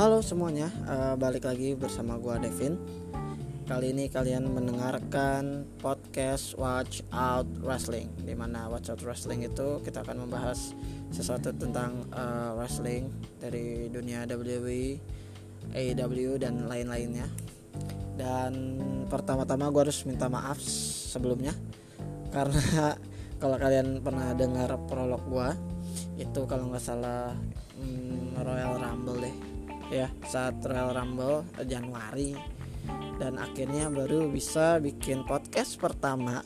[0.00, 2.72] Halo semuanya, uh, balik lagi bersama gua Devin.
[3.68, 8.08] Kali ini kalian mendengarkan podcast Watch Out Wrestling.
[8.24, 10.72] Di mana Watch Out Wrestling itu kita akan membahas
[11.12, 13.12] sesuatu tentang uh, wrestling
[13.44, 14.96] dari dunia WWE,
[15.76, 17.28] AEW dan lain-lainnya.
[18.16, 20.64] Dan pertama-tama gue harus minta maaf
[21.12, 21.52] sebelumnya
[22.34, 22.96] karena
[23.36, 25.52] kalau kalian pernah dengar prolog gua
[26.16, 27.36] itu kalau nggak salah
[27.76, 29.49] hmm, Royal Rumble deh
[29.90, 32.38] ya saat Royal Rumble Januari.
[33.20, 36.40] Dan akhirnya baru bisa bikin podcast pertama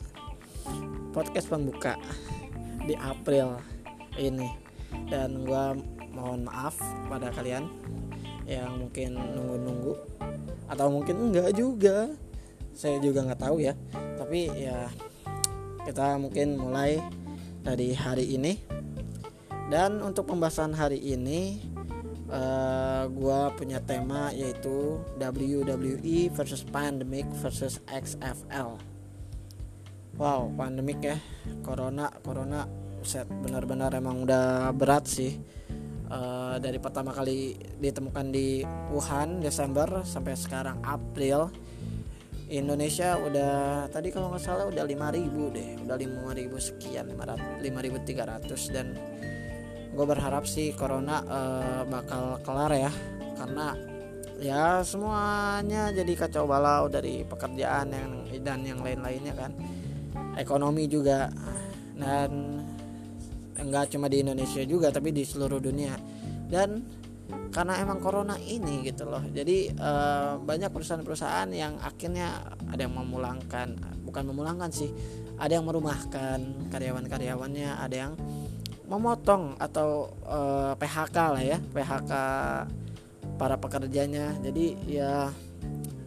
[1.15, 1.95] podcast pembuka
[2.83, 3.55] di April
[4.19, 4.51] ini.
[5.07, 5.65] Dan gue
[6.11, 6.75] mohon maaf
[7.07, 7.69] pada kalian
[8.43, 9.93] yang mungkin nunggu-nunggu
[10.67, 12.11] atau mungkin enggak juga.
[12.75, 13.73] Saya juga nggak tahu ya.
[14.19, 14.91] Tapi ya
[15.87, 16.99] kita mungkin mulai
[17.63, 18.59] dari hari ini.
[19.71, 21.57] Dan untuk pembahasan hari ini
[22.29, 28.95] uh, eh, gue punya tema yaitu WWE versus Pandemic versus XFL.
[30.15, 31.19] Wow, pandemik ya,
[31.59, 32.63] corona, corona,
[33.03, 35.35] set benar-benar emang udah berat sih.
[36.05, 38.63] Uh, dari pertama kali ditemukan di
[38.95, 41.51] Wuhan Desember sampai sekarang April.
[42.45, 45.69] Indonesia udah tadi kalau nggak salah udah 5000 deh.
[45.83, 48.95] Udah 5000 sekian 5300 dan
[49.95, 52.91] gue berharap sih corona uh, bakal kelar ya.
[53.39, 53.71] Karena
[54.35, 58.11] ya semuanya jadi kacau balau dari pekerjaan yang
[58.43, 59.51] dan yang lain-lainnya kan.
[60.35, 61.31] Ekonomi juga.
[61.95, 62.59] Dan
[63.55, 65.95] enggak cuma di Indonesia juga tapi di seluruh dunia.
[66.51, 66.83] Dan
[67.49, 69.23] karena emang corona ini gitu loh.
[69.31, 74.91] Jadi uh, banyak perusahaan-perusahaan yang akhirnya ada yang memulangkan bukan memulangkan sih
[75.35, 78.13] ada yang merumahkan karyawan-karyawannya ada yang
[78.85, 82.11] memotong atau uh, eh, PHK lah ya PHK
[83.35, 84.37] para pekerjanya.
[84.39, 85.29] Jadi ya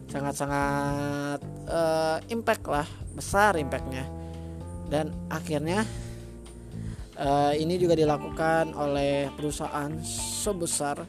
[0.09, 1.39] sangat-sangat
[1.69, 4.07] uh, impact lah besar impactnya.
[4.89, 5.85] Dan akhirnya
[7.19, 9.91] uh, ini juga dilakukan oleh perusahaan
[10.41, 11.05] sebesar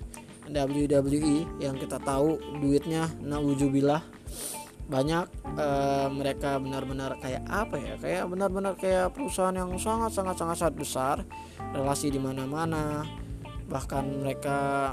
[0.51, 4.03] WWE yang kita tahu duitnya naujubillah
[4.91, 10.57] banyak uh, mereka benar-benar kayak apa ya kayak benar-benar kayak perusahaan yang sangat sangat sangat
[10.59, 11.17] sangat besar
[11.71, 13.07] relasi di mana-mana
[13.71, 14.93] bahkan mereka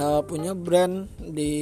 [0.00, 1.52] uh, punya brand di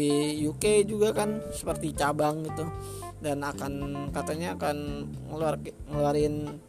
[0.46, 2.70] UK juga kan seperti cabang gitu
[3.18, 3.72] dan akan
[4.14, 5.58] katanya akan ngeluar
[5.90, 6.60] ngeluarin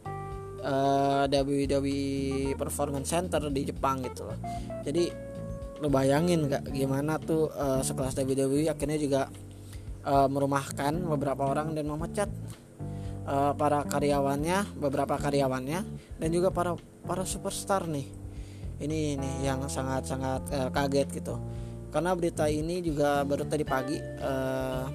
[0.64, 2.00] uh, eh, WWE
[2.56, 4.38] Performance Center di Jepang gitu loh.
[4.80, 5.12] Jadi
[5.84, 9.28] lo bayangin gak gimana tuh uh, sekelas WWE akhirnya juga
[10.06, 12.30] uh, merumahkan beberapa orang dan memecat
[13.26, 15.80] uh, para karyawannya, beberapa karyawannya
[16.22, 18.06] dan juga para para superstar nih.
[18.76, 21.34] Ini ini yang sangat-sangat uh, kaget gitu.
[21.90, 24.86] Karena berita ini juga baru tadi pagi uh,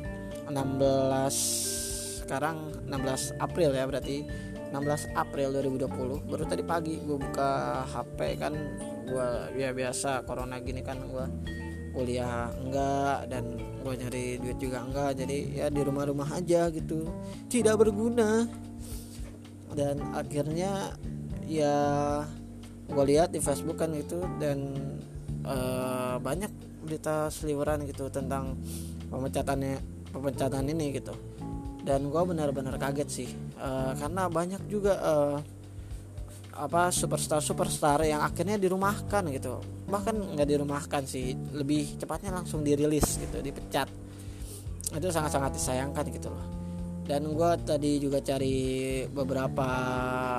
[0.47, 1.81] 16
[2.21, 4.23] sekarang 16 April ya berarti
[4.71, 8.55] 16 April 2020 baru tadi pagi gue buka HP kan
[9.03, 9.27] gue
[9.59, 11.25] ya biasa corona gini kan gue
[11.91, 17.07] kuliah enggak dan gue nyari duit juga enggak jadi ya di rumah-rumah aja gitu.
[17.51, 18.47] Tidak berguna.
[19.71, 20.95] Dan akhirnya
[21.47, 21.75] ya
[22.91, 24.75] gue lihat di Facebook kan gitu dan
[25.47, 26.51] uh, banyak
[26.83, 28.59] berita seliweran gitu tentang
[29.07, 29.79] pemecatannya
[30.11, 31.15] pemecatan ini gitu.
[31.81, 35.37] Dan gue benar-benar kaget sih uh, karena banyak juga uh,
[36.51, 39.63] apa superstar superstar yang akhirnya dirumahkan gitu.
[39.87, 43.87] Bahkan nggak dirumahkan sih lebih cepatnya langsung dirilis gitu dipecat.
[44.91, 46.45] Itu sangat sangat disayangkan gitu loh.
[47.07, 49.67] Dan gue tadi juga cari beberapa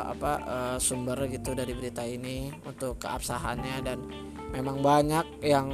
[0.08, 3.76] apa uh, sumber gitu dari berita ini untuk keabsahannya.
[3.84, 3.98] Dan
[4.52, 5.68] memang banyak yang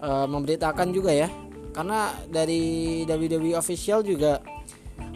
[0.00, 1.28] uh, memberitakan juga ya.
[1.74, 4.38] Karena dari WWE official juga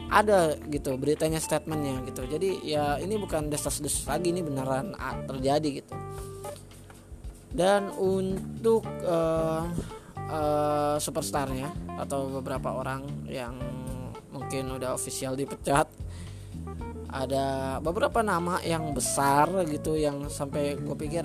[0.09, 2.25] ada gitu beritanya statementnya gitu.
[2.25, 4.97] Jadi ya ini bukan desas-desus lagi ini beneran
[5.29, 5.95] terjadi gitu.
[7.49, 9.65] Dan untuk uh,
[10.29, 13.57] uh, superstarnya atau beberapa orang yang
[14.29, 15.89] mungkin udah official dipecat
[17.09, 21.25] ada beberapa nama yang besar gitu yang sampai gue pikir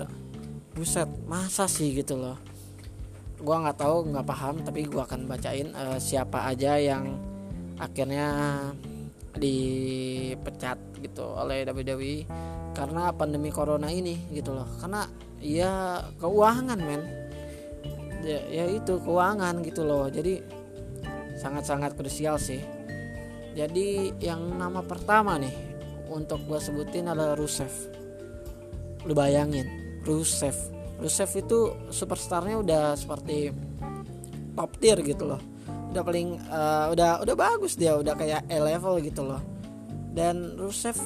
[0.72, 1.92] buset masa sih?
[1.92, 2.40] gitu loh.
[3.36, 7.33] Gue nggak tahu nggak paham tapi gue akan bacain uh, siapa aja yang
[7.78, 8.28] akhirnya
[9.34, 12.14] dipecat gitu oleh WWE
[12.74, 14.66] karena pandemi corona ini gitu loh.
[14.78, 15.06] Karena
[15.42, 17.02] ya keuangan men.
[18.24, 20.08] Ya, ya itu keuangan gitu loh.
[20.08, 20.40] Jadi
[21.38, 22.62] sangat-sangat krusial sih.
[23.54, 25.54] Jadi yang nama pertama nih
[26.10, 27.70] untuk gue sebutin adalah Rusev.
[29.06, 30.54] Lu bayangin Rusev.
[30.98, 33.50] Rusev itu superstarnya udah seperti
[34.54, 35.53] top tier gitu loh
[35.94, 39.38] udah paling uh, udah udah bagus dia udah kayak A level gitu loh.
[40.10, 40.98] Dan Rusev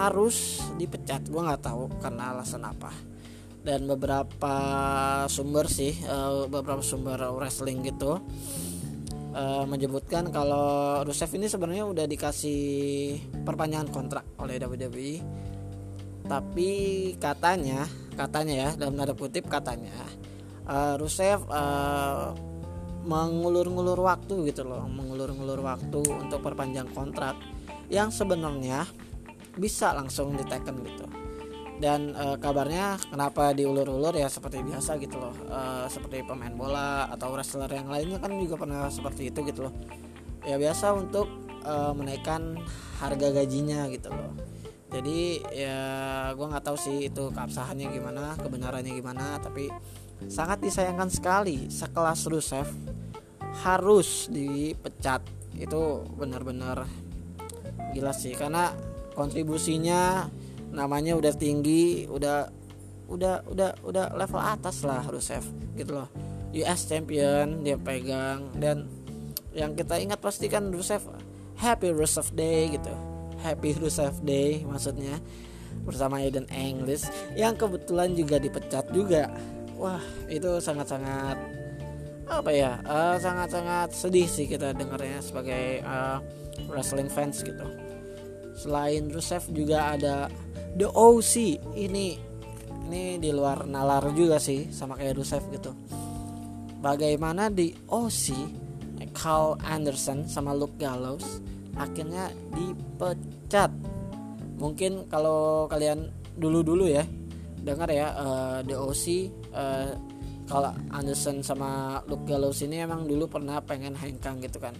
[0.00, 2.88] harus dipecat gue nggak tahu karena alasan apa.
[3.60, 4.56] Dan beberapa
[5.28, 8.20] sumber sih uh, beberapa sumber wrestling gitu
[9.34, 12.62] uh, menyebutkan kalau Rusev ini sebenarnya udah dikasih
[13.42, 15.12] perpanjangan kontrak oleh WWE
[16.24, 16.70] tapi
[17.20, 17.84] katanya
[18.16, 19.92] katanya ya dalam tanda kutip katanya
[20.64, 22.32] uh, Rusev uh,
[23.04, 27.36] mengulur-ngulur waktu gitu loh mengulur-ngulur waktu untuk perpanjang kontrak
[27.92, 28.88] yang sebenarnya
[29.54, 31.06] bisa langsung diteken gitu.
[31.74, 37.34] Dan e, kabarnya kenapa diulur-ulur ya seperti biasa gitu loh e, seperti pemain bola atau
[37.34, 39.74] wrestler yang lainnya kan juga pernah seperti itu gitu loh.
[40.46, 41.28] Ya biasa untuk
[41.60, 42.56] e, menaikkan
[43.02, 44.32] harga gajinya gitu loh.
[44.94, 45.78] Jadi ya
[46.38, 49.66] gue nggak tahu sih itu keabsahannya gimana kebenarannya gimana tapi
[50.26, 52.68] sangat disayangkan sekali sekelas Rusev
[53.62, 55.22] harus dipecat.
[55.54, 56.84] Itu benar-benar
[57.94, 58.74] gila sih karena
[59.14, 60.26] kontribusinya
[60.74, 62.50] namanya udah tinggi udah
[63.06, 65.46] udah udah udah level atas lah Rusev
[65.78, 66.08] gitu loh.
[66.54, 68.86] US champion dia pegang dan
[69.54, 71.06] yang kita ingat pasti kan Rusev
[71.54, 72.90] Happy Rusev Day gitu.
[73.42, 75.22] Happy Rusev Day maksudnya
[75.84, 77.06] bersama Eden English
[77.38, 79.30] yang kebetulan juga dipecat juga
[79.78, 81.38] wah itu sangat-sangat
[82.24, 86.18] apa ya uh, sangat-sangat sedih sih kita dengarnya sebagai uh,
[86.70, 87.64] wrestling fans gitu.
[88.54, 90.30] Selain Rusev juga ada
[90.78, 92.16] The OC ini
[92.84, 95.74] ini di luar nalar juga sih sama kayak Rusev gitu.
[96.80, 98.24] Bagaimana di OC
[99.14, 101.40] Carl Anderson sama Luke Gallows
[101.78, 103.70] akhirnya dipecat.
[104.58, 107.02] Mungkin kalau kalian dulu-dulu ya
[107.64, 109.04] dengar ya uh, The OC
[109.54, 109.94] uh,
[110.44, 114.76] kalau Anderson sama Luke Gallows ini emang dulu pernah pengen hengkang gitu kan.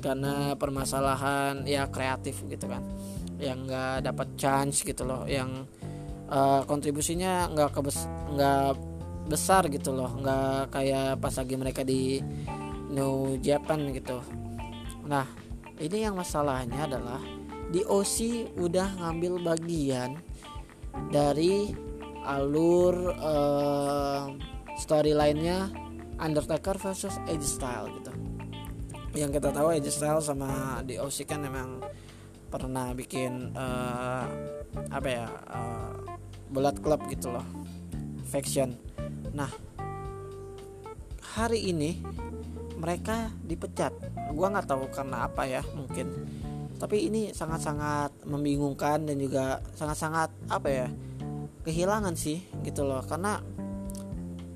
[0.00, 2.80] Karena permasalahan ya kreatif gitu kan.
[3.36, 5.28] Yang nggak dapat chance gitu loh.
[5.28, 5.68] Yang
[6.32, 8.72] uh, kontribusinya nggak kebes nggak
[9.28, 10.08] besar gitu loh.
[10.24, 12.24] Nggak kayak pas lagi mereka di
[12.88, 14.24] New Japan gitu.
[15.04, 15.28] Nah
[15.76, 17.20] ini yang masalahnya adalah
[17.68, 20.16] di OC udah ngambil bagian
[21.12, 21.76] dari
[22.28, 24.28] alur uh,
[24.76, 25.72] storylinenya
[26.20, 28.12] Undertaker versus Edge Style gitu.
[29.16, 31.80] Yang kita tahu Edge Style sama di OC kan memang
[32.52, 34.24] pernah bikin uh,
[34.92, 35.92] apa ya uh,
[36.52, 37.44] bulat klub gitu loh
[38.28, 38.76] faction.
[39.32, 39.48] Nah
[41.38, 41.96] hari ini
[42.76, 43.96] mereka dipecat.
[44.36, 46.28] Gua nggak tahu karena apa ya mungkin.
[46.78, 50.86] Tapi ini sangat-sangat membingungkan dan juga sangat-sangat apa ya
[51.68, 53.04] kehilangan sih gitu loh.
[53.04, 53.36] Karena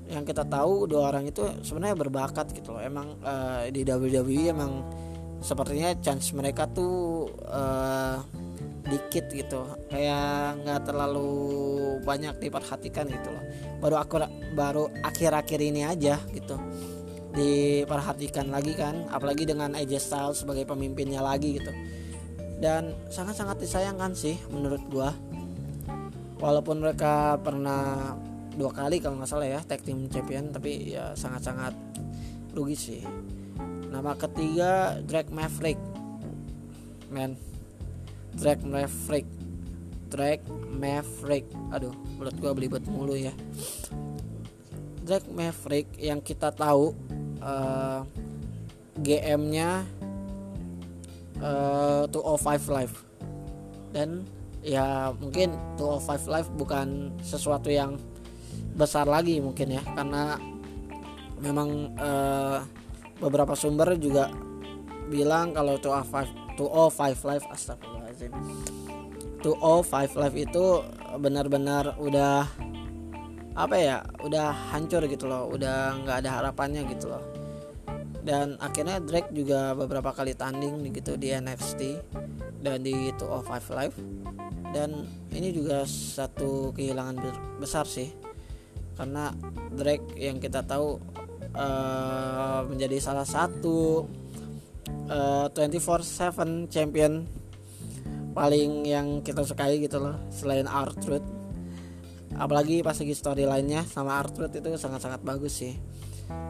[0.09, 2.81] yang kita tahu dua orang itu sebenarnya berbakat gitu loh.
[2.81, 4.81] Emang uh, di WWE emang
[5.45, 8.17] sepertinya chance mereka tuh uh,
[8.89, 9.61] dikit gitu.
[9.93, 11.29] Kayak nggak terlalu
[12.01, 13.43] banyak diperhatikan gitu loh.
[13.77, 14.25] Baru aku
[14.57, 16.57] baru akhir-akhir ini aja gitu
[17.33, 19.09] diperhatikan lagi kan.
[19.09, 21.73] Apalagi dengan AJ Styles sebagai pemimpinnya lagi gitu.
[22.61, 25.11] Dan sangat-sangat disayangkan sih menurut gua
[26.43, 28.11] walaupun mereka pernah
[28.59, 31.71] dua kali kalau nggak salah ya tag team champion tapi ya sangat-sangat
[32.51, 33.01] rugi sih.
[33.87, 35.79] Nama ketiga Drake Maverick.
[37.07, 37.39] Men
[38.35, 39.27] Drake Maverick.
[40.11, 41.47] Drake Maverick.
[41.71, 43.31] Aduh mulut gua belibet mulu ya.
[45.07, 46.91] Drake Maverick yang kita tahu
[47.39, 48.03] uh,
[48.99, 49.87] GM-nya
[51.39, 52.95] uh, 205 Live.
[53.93, 54.25] Dan
[54.63, 57.99] ya mungkin 205 Live bukan sesuatu yang
[58.73, 59.83] besar lagi mungkin ya.
[59.83, 60.39] Karena
[61.43, 62.63] memang uh,
[63.19, 64.31] beberapa sumber juga
[65.11, 68.31] bilang kalau 205 205 live astagfirullahaladzim.
[69.43, 70.65] 205 live itu
[71.19, 72.47] benar-benar udah
[73.53, 75.51] apa ya udah hancur gitu loh.
[75.51, 77.32] Udah nggak ada harapannya gitu loh
[78.23, 81.99] dan akhirnya Drake juga beberapa kali tanding gitu di NXT
[82.63, 83.97] dan di 205 live.
[84.71, 87.19] Dan ini juga satu kehilangan
[87.59, 88.15] besar sih.
[88.95, 89.27] Karena
[89.75, 90.97] Drake yang kita tahu
[91.51, 94.07] uh, menjadi salah satu
[95.11, 97.27] uh, 24/7 champion
[98.33, 101.27] paling yang kita sukai gitu loh selain Artruth.
[102.33, 105.75] Apalagi pas lagi story lainnya sama Artruth itu sangat-sangat bagus sih.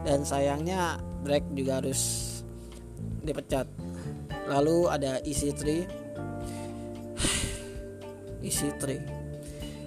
[0.06, 2.00] Dan sayangnya Drake juga harus
[3.24, 3.66] dipecat.
[4.44, 5.64] Lalu ada EC3
[8.46, 8.84] EC3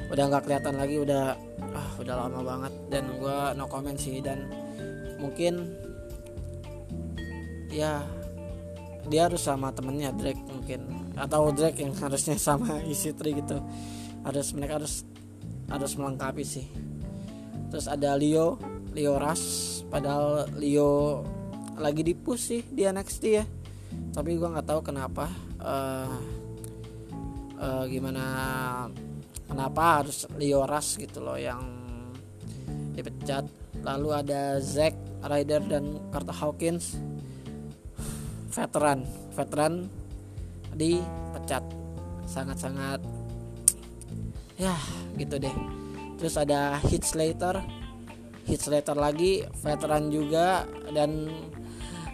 [0.08, 1.38] udah nggak kelihatan lagi udah
[1.78, 2.74] ah udah lama banget.
[2.90, 4.50] Dan gue no comment sih dan
[5.22, 5.78] mungkin
[7.70, 8.02] ya
[9.08, 11.14] dia harus sama temennya Drake mungkin.
[11.14, 13.62] Atau Drake yang harusnya sama isi tri gitu.
[14.26, 15.06] Harus mereka harus
[15.70, 16.66] harus melengkapi sih
[17.68, 18.58] terus ada Leo
[18.98, 21.22] Leo Rush padahal Leo
[21.78, 23.46] lagi di push sih di NXT ya.
[24.12, 25.30] Tapi gue nggak tahu kenapa
[25.62, 26.18] uh,
[27.62, 28.26] uh, gimana
[29.46, 31.62] kenapa harus Leo Rush gitu loh yang
[32.98, 33.46] dipecat.
[33.86, 36.98] Lalu ada Zack Ryder dan Carter Hawkins.
[38.50, 39.06] Veteran
[39.38, 39.86] veteran
[40.74, 41.62] dipecat.
[42.26, 43.06] Sangat-sangat
[44.66, 44.74] ya
[45.16, 45.87] gitu deh
[46.18, 47.62] terus ada Heath Slater.
[48.50, 51.30] Heath Slater lagi veteran juga dan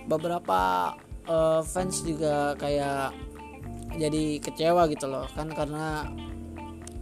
[0.05, 0.93] beberapa
[1.27, 3.15] uh, fans juga kayak
[3.97, 5.25] jadi kecewa gitu loh.
[5.33, 6.07] Kan karena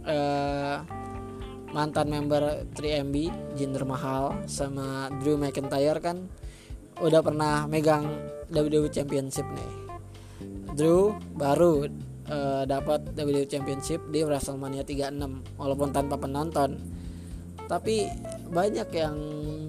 [0.06, 0.76] uh,
[1.72, 3.16] mantan member 3MB
[3.56, 6.28] Jinder Mahal sama Drew McIntyre kan
[7.00, 8.04] udah pernah megang
[8.52, 9.72] WWE Championship nih.
[10.76, 11.88] Drew baru
[12.28, 16.78] uh, dapat WWE Championship di WrestleMania 36 walaupun tanpa penonton.
[17.66, 18.04] Tapi
[18.52, 19.16] banyak yang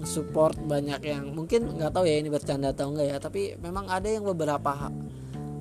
[0.04, 4.04] support banyak yang mungkin nggak tahu ya ini bercanda atau enggak ya tapi memang ada
[4.04, 4.92] yang beberapa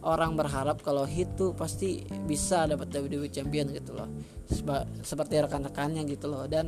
[0.04, 4.12] orang berharap kalau hit tuh pasti bisa dapat WWE Champion gitu loh.
[5.02, 6.44] Seperti rekan-rekannya gitu loh.
[6.46, 6.68] Dan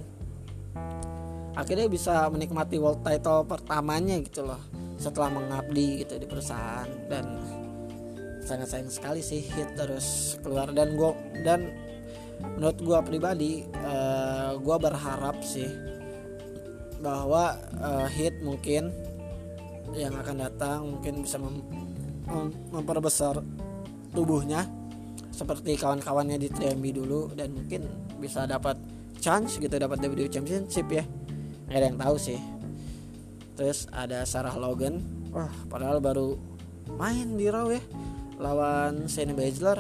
[1.55, 4.60] akhirnya bisa menikmati world title pertamanya gitu loh
[4.96, 6.88] setelah mengabdi gitu di perusahaan.
[7.12, 7.25] Dan
[8.45, 10.69] sangat sayang sekali sih hit terus keluar.
[10.71, 11.11] Dan gue
[11.41, 11.73] dan
[12.55, 15.67] menurut gue pribadi uh, eh, gue berharap sih
[17.01, 18.93] bahwa uh, hit mungkin
[19.93, 21.61] yang akan datang mungkin bisa mem
[22.25, 23.37] mem memperbesar
[24.15, 24.65] tubuhnya
[25.29, 27.85] seperti kawan-kawannya di 3MB dulu dan mungkin
[28.17, 28.79] bisa dapat
[29.19, 31.03] chance gitu dapat WWE Championship ya.
[31.67, 32.39] Nggak ada yang tahu sih.
[33.59, 35.03] Terus ada Sarah Logan.
[35.35, 36.39] Wah padahal baru
[36.95, 37.81] main di Raw ya
[38.39, 39.80] lawan Shayna Baszler.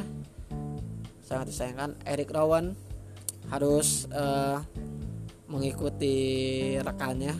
[1.25, 1.97] Sangat disayangkan.
[2.05, 2.77] Eric Rowan
[3.49, 4.61] harus uh,
[5.49, 6.15] mengikuti
[6.81, 7.33] rekannya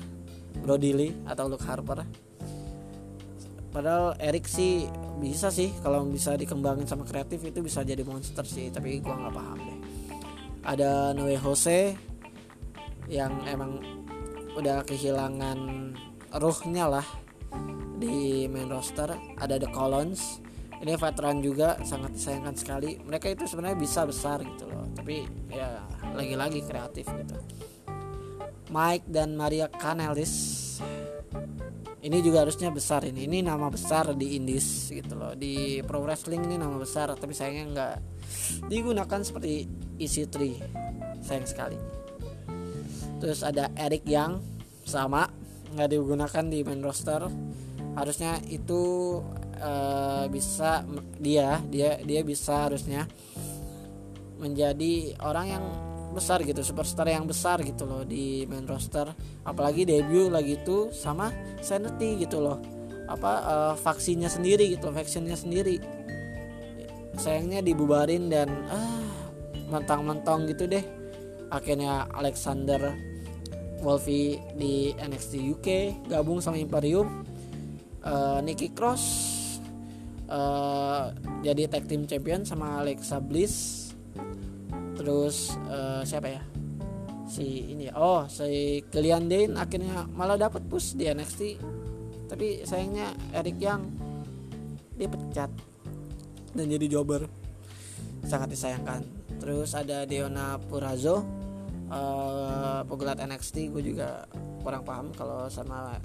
[0.62, 2.06] Brody Lee atau Luke Harper.
[3.76, 4.88] Padahal Eric sih
[5.20, 9.36] bisa sih kalau bisa dikembangin sama kreatif itu bisa jadi monster sih tapi gua nggak
[9.36, 9.80] paham deh.
[10.66, 11.94] Ada Noe Jose
[13.12, 13.84] yang emang
[14.56, 15.92] udah kehilangan
[16.40, 17.08] ruhnya lah
[18.00, 19.12] di main roster.
[19.36, 20.45] Ada The Colons
[20.84, 23.00] ini veteran juga sangat disayangkan sekali.
[23.00, 24.88] Mereka itu sebenarnya bisa besar gitu loh.
[24.96, 27.38] Tapi ya lagi-lagi kreatif gitu.
[28.74, 30.34] Mike dan Maria Kanelis
[32.06, 33.26] ini juga harusnya besar ini.
[33.26, 35.34] Ini nama besar di Indies gitu loh.
[35.34, 37.96] Di pro wrestling ini nama besar tapi sayangnya nggak
[38.70, 39.66] digunakan seperti
[39.98, 40.36] EC3
[41.26, 41.78] sayang sekali.
[43.18, 44.46] Terus ada Eric Yang
[44.86, 45.26] sama.
[45.74, 47.26] Nggak digunakan di main roster.
[47.98, 49.18] Harusnya itu
[49.60, 50.84] uh, bisa
[51.20, 53.08] dia dia dia bisa harusnya
[54.40, 55.66] menjadi orang yang
[56.16, 59.12] besar gitu superstar yang besar gitu loh di main roster.
[59.44, 62.64] Apalagi debut lagi itu sama Sanity gitu loh.
[63.12, 65.84] Apa uh, vaksinnya sendiri gitu vaksinnya sendiri.
[67.20, 69.04] Sayangnya dibubarin dan ah
[69.68, 70.84] mentang-mentang gitu deh.
[71.52, 72.96] Akhirnya Alexander
[73.84, 75.68] Wolfie di NXT UK
[76.08, 77.28] gabung sama Imperium.
[78.06, 79.45] Uh, Nikki Cross
[80.30, 83.90] uh, jadi tag team champion sama Alexa Bliss.
[84.96, 86.42] Terus uh, siapa ya?
[87.26, 87.94] Si ini ya.
[87.98, 91.42] Oh si Killian Dane akhirnya malah dapat push di NXT
[92.26, 93.84] tapi sayangnya Eric Young
[94.96, 95.52] dipecat.
[96.56, 97.28] Dan jadi jobber.
[98.26, 99.06] Sangat disayangkan.
[99.38, 101.46] Terus ada Deona Purazo
[101.92, 104.26] uh, pegulat NXT gue juga
[104.66, 105.98] kurang paham kalau sama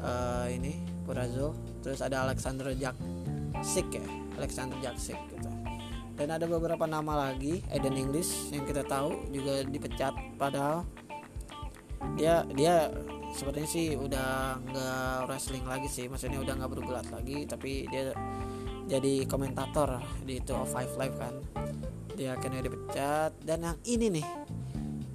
[0.00, 4.06] uh, ini Purazo terus ada Alexander Jaksik ya
[4.40, 5.50] Alexander Jaksik gitu.
[6.16, 10.84] Dan ada beberapa nama lagi Eden English yang kita tahu juga dipecat padahal
[12.16, 12.92] dia dia
[13.32, 18.12] sepertinya sih udah nggak wrestling lagi sih maksudnya udah nggak bergulat lagi tapi dia
[18.90, 21.34] jadi komentator di itu Five Live kan.
[22.18, 24.26] Dia akhirnya dipecat dan yang ini nih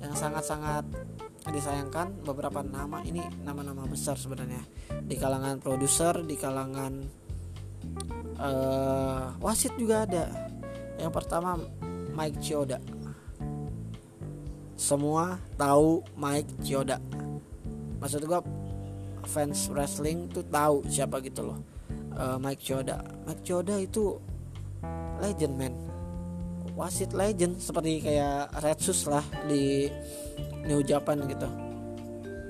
[0.01, 0.85] yang sangat-sangat
[1.49, 3.01] disayangkan beberapa nama.
[3.05, 4.61] Ini nama-nama besar sebenarnya.
[5.05, 6.93] Di kalangan produser di kalangan
[8.41, 10.25] uh, wasit juga ada.
[10.97, 11.59] Yang pertama
[12.15, 12.79] Mike Chioda.
[14.75, 16.97] Semua tahu Mike Chioda.
[18.01, 18.41] Maksud gua
[19.25, 21.59] fans wrestling tuh tahu siapa gitu loh
[22.15, 23.03] uh, Mike Chioda.
[23.27, 24.17] Mike Chioda itu
[25.19, 25.73] legend man
[26.75, 29.87] wasit legend seperti kayak Redsus lah di
[30.67, 31.47] New Japan gitu.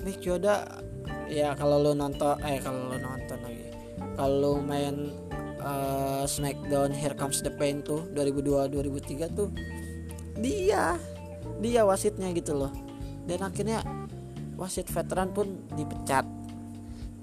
[0.02, 0.66] Nick Yoda
[1.30, 3.70] ya kalau lo nonton eh kalau lo nonton lagi.
[4.18, 5.14] Kalau main
[5.62, 9.50] uh, Smackdown Here Comes the Pain tuh 2002 2003 tuh
[10.42, 10.98] dia
[11.62, 12.74] dia wasitnya gitu loh.
[13.26, 13.86] Dan akhirnya
[14.58, 16.26] wasit veteran pun dipecat.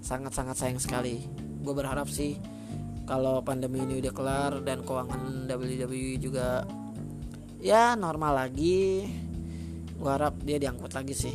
[0.02, 1.22] Sangat-sangat sayang sekali.
[1.62, 2.38] Gue berharap sih
[3.06, 6.66] kalau pandemi ini udah kelar dan keuangan WWE juga
[7.62, 9.06] ya normal lagi.
[9.94, 11.34] Gue harap dia diangkut lagi sih.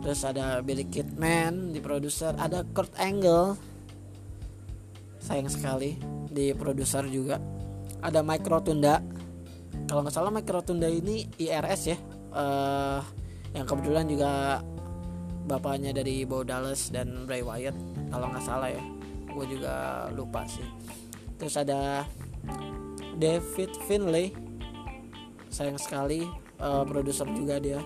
[0.00, 3.58] Terus ada Billy Kidman di produser ada Kurt Angle.
[5.18, 5.98] Sayang sekali
[6.30, 7.42] di produser juga.
[7.98, 9.02] Ada Mike Rotunda.
[9.90, 11.98] Kalau nggak salah Mike Rotunda ini IRS ya.
[12.30, 13.02] Uh,
[13.50, 14.62] yang kebetulan juga
[15.50, 17.74] bapaknya dari Bo Dallas dan Bray Wyatt.
[18.14, 18.82] Kalau nggak salah ya
[19.36, 20.64] gue juga lupa sih.
[21.36, 22.06] Terus ada
[23.18, 24.45] David Finlay
[25.56, 26.28] sayang sekali
[26.60, 27.80] uh, produser juga dia.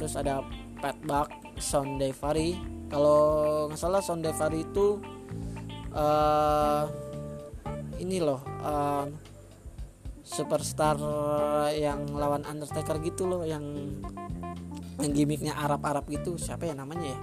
[0.00, 0.40] Terus ada
[0.80, 1.28] Pat Buck
[1.60, 2.56] Son Devari
[2.88, 4.96] kalau nggak salah Son Devari itu
[5.92, 6.88] uh,
[8.00, 9.04] ini loh uh,
[10.24, 10.96] superstar
[11.76, 13.62] yang lawan Undertaker gitu loh yang
[14.96, 16.40] yang gimmicknya Arab-Arab gitu.
[16.40, 17.20] Siapa ya namanya ya?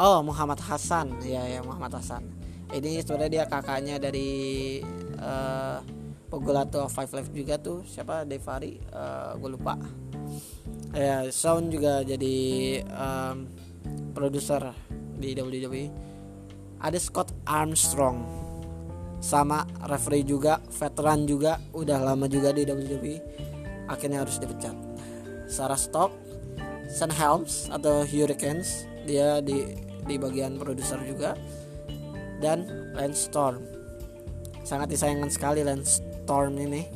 [0.00, 2.24] Oh Muhammad Hasan ya ya Muhammad Hasan
[2.72, 4.80] ini sebenarnya dia kakaknya dari
[6.32, 7.84] Pogolato Five Live juga tuh.
[7.84, 8.24] Siapa?
[8.24, 9.76] Devari uh, gue lupa.
[10.96, 13.44] Ya Sound juga jadi um,
[14.16, 14.72] produser
[15.20, 15.84] di WWE
[16.80, 18.24] ada Scott Armstrong
[19.22, 23.16] sama referee juga veteran juga udah lama juga di WWE
[23.92, 24.74] akhirnya harus dipecat.
[25.52, 26.16] Sarah Stock
[26.88, 29.68] Sun Helms atau Hurricanes dia di
[30.08, 31.36] di bagian produser juga.
[32.42, 32.66] Dan
[32.98, 33.62] Lance Storm.
[34.66, 36.88] Sangat disayangkan sekali Lance Storm ini.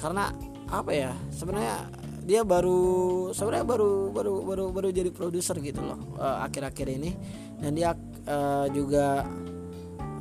[0.00, 0.32] Karena
[0.72, 1.84] apa ya sebenarnya
[2.24, 7.10] dia baru sebenarnya baru baru baru baru jadi produser gitu loh eh, akhir-akhir uh, ini.
[7.60, 7.92] Dan dia
[8.24, 9.28] uh, juga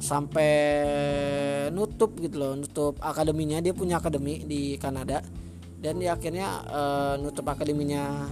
[0.03, 0.51] sampai
[1.71, 3.63] nutup gitu loh nutup akademinya.
[3.63, 5.23] Dia punya akademi di Kanada.
[5.79, 8.27] Dan dia akhirnya uh, nutup akademinya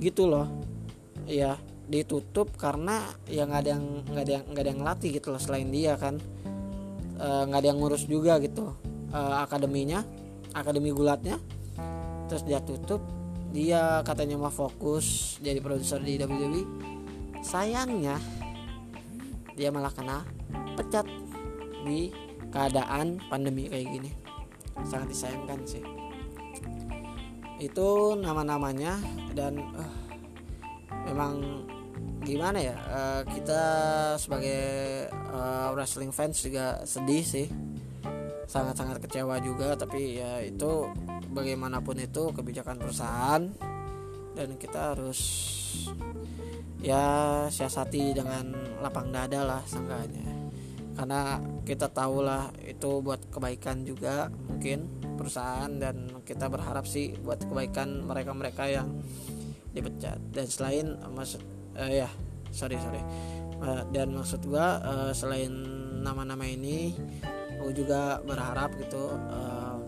[0.00, 0.48] gitu loh.
[1.28, 5.28] Ya ditutup karena ya nggak ada yang nggak ada yang nggak ada yang ngelatih gitu
[5.36, 6.16] loh selain dia kan.
[7.20, 10.04] Nggak uh, ada yang ngurus juga gitu uh, akademinya
[10.52, 11.36] akademi gulatnya.
[12.28, 13.00] Terus dia tutup.
[13.48, 16.62] Dia katanya mau fokus jadi produser di WWE
[17.40, 18.20] sayangnya
[19.56, 20.20] dia malah kena
[20.76, 21.08] pecat
[21.88, 22.12] di
[22.52, 24.10] keadaan pandemi kayak gini.
[24.84, 25.82] Sangat disayangkan sih.
[27.58, 29.00] Itu nama-namanya
[29.34, 29.92] dan uh,
[31.08, 31.64] memang
[32.22, 33.62] gimana ya uh, kita
[34.20, 34.60] sebagai
[35.32, 37.48] uh, wrestling fans juga sedih sih
[38.48, 40.88] sangat-sangat kecewa juga tapi ya itu
[41.30, 43.44] bagaimanapun itu kebijakan perusahaan.
[44.32, 45.20] Dan kita harus
[46.78, 50.30] ya siasati dengan lapang dada lah seenggaknya.
[50.94, 54.86] Karena kita tahu lah itu buat kebaikan juga mungkin
[55.18, 58.88] perusahaan dan kita berharap sih buat kebaikan mereka-mereka yang
[59.74, 60.18] dipecat.
[60.30, 61.42] Dan selain maksud
[61.76, 62.08] uh, ya
[62.54, 63.02] sorry sorry.
[63.58, 65.50] Uh, dan maksud gua uh, selain
[65.98, 66.94] nama-nama ini
[67.58, 69.82] gua juga berharap gitu uh,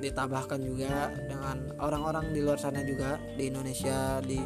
[0.00, 4.40] ditambahkan juga dengan orang-orang di luar sana juga di Indonesia di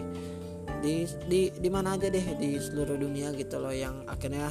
[0.82, 4.50] di di di mana aja deh di seluruh dunia gitu loh yang akhirnya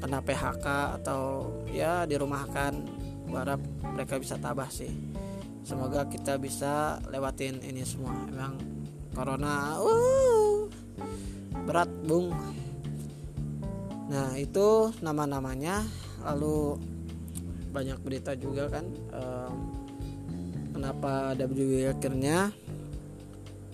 [0.00, 0.66] kena PHK
[1.02, 2.72] atau ya dirumahkan.
[3.26, 4.88] Harap mereka bisa tabah sih.
[5.66, 8.14] Semoga kita bisa lewatin ini semua.
[8.30, 8.54] Emang
[9.12, 10.70] corona uh,
[11.66, 12.30] berat bung.
[14.08, 15.82] Nah itu nama-namanya.
[16.22, 16.80] Lalu
[17.76, 19.54] banyak berita juga kan um,
[20.72, 22.48] kenapa WWE akhirnya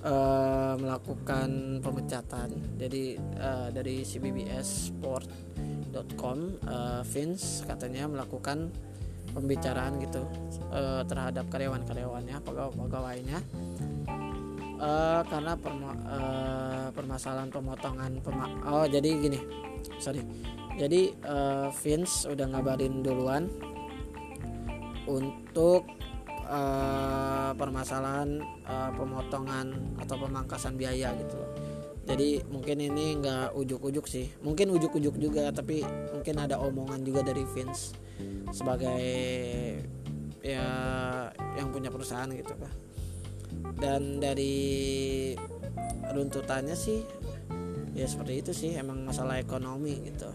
[0.02, 2.50] uh, melakukan pemecatan.
[2.78, 8.74] Jadi uh, dari CBBS Sport.com uh, Vince katanya melakukan
[9.32, 10.26] pembicaraan gitu
[10.74, 13.38] uh, terhadap karyawan-karyawannya pegawai-pegawainya
[14.76, 19.40] uh, karena perma uh, permasalahan pemotongan pema oh jadi gini
[19.96, 20.20] sorry.
[20.72, 23.44] Jadi uh, Vince udah ngabarin duluan
[25.08, 25.88] untuk
[26.46, 31.38] uh, permasalahan uh, pemotongan atau pemangkasan biaya gitu.
[32.02, 34.26] Jadi mungkin ini nggak ujuk-ujuk sih.
[34.42, 37.94] Mungkin ujuk-ujuk juga tapi mungkin ada omongan juga dari Vince
[38.50, 39.06] sebagai
[40.42, 40.66] ya
[41.54, 42.72] yang punya perusahaan gitu kan
[43.78, 45.34] dan dari
[46.10, 47.06] runtutannya sih
[47.94, 50.28] ya seperti itu sih emang masalah ekonomi gitu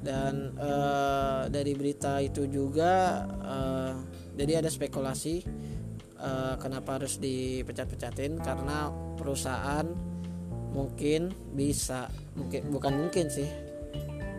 [0.00, 3.92] dan uh, dari berita itu juga uh,
[4.36, 5.44] jadi ada spekulasi
[6.20, 8.38] uh, kenapa harus dipecat-pecatin?
[8.40, 9.84] Karena perusahaan
[10.70, 12.06] mungkin bisa
[12.38, 13.48] mungkin bukan mungkin sih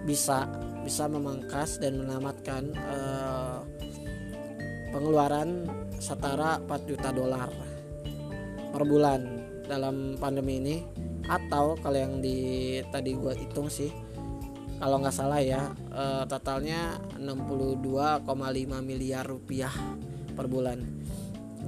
[0.07, 0.47] bisa
[0.81, 3.61] bisa memangkas dan menamatkan uh,
[4.89, 5.67] pengeluaran
[6.01, 7.51] setara 4 juta dolar
[8.71, 9.21] per bulan
[9.67, 10.77] dalam pandemi ini.
[11.21, 13.93] Atau kalau yang di tadi gue hitung sih
[14.81, 18.25] kalau nggak salah ya uh, totalnya 62,5
[18.81, 19.69] miliar rupiah
[20.33, 20.81] per bulan.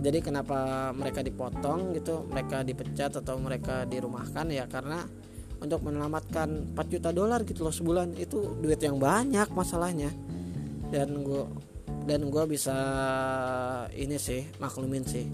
[0.02, 4.66] Jadi kenapa mereka dipotong gitu mereka dipecat atau mereka dirumahkan ya?
[4.66, 5.06] Karena
[5.62, 10.10] untuk menyelamatkan 4 juta dolar gitu loh sebulan itu duit yang banyak masalahnya.
[10.90, 11.46] Dan gue
[12.10, 12.74] dan gue bisa
[13.94, 15.30] ini sih maklumin sih.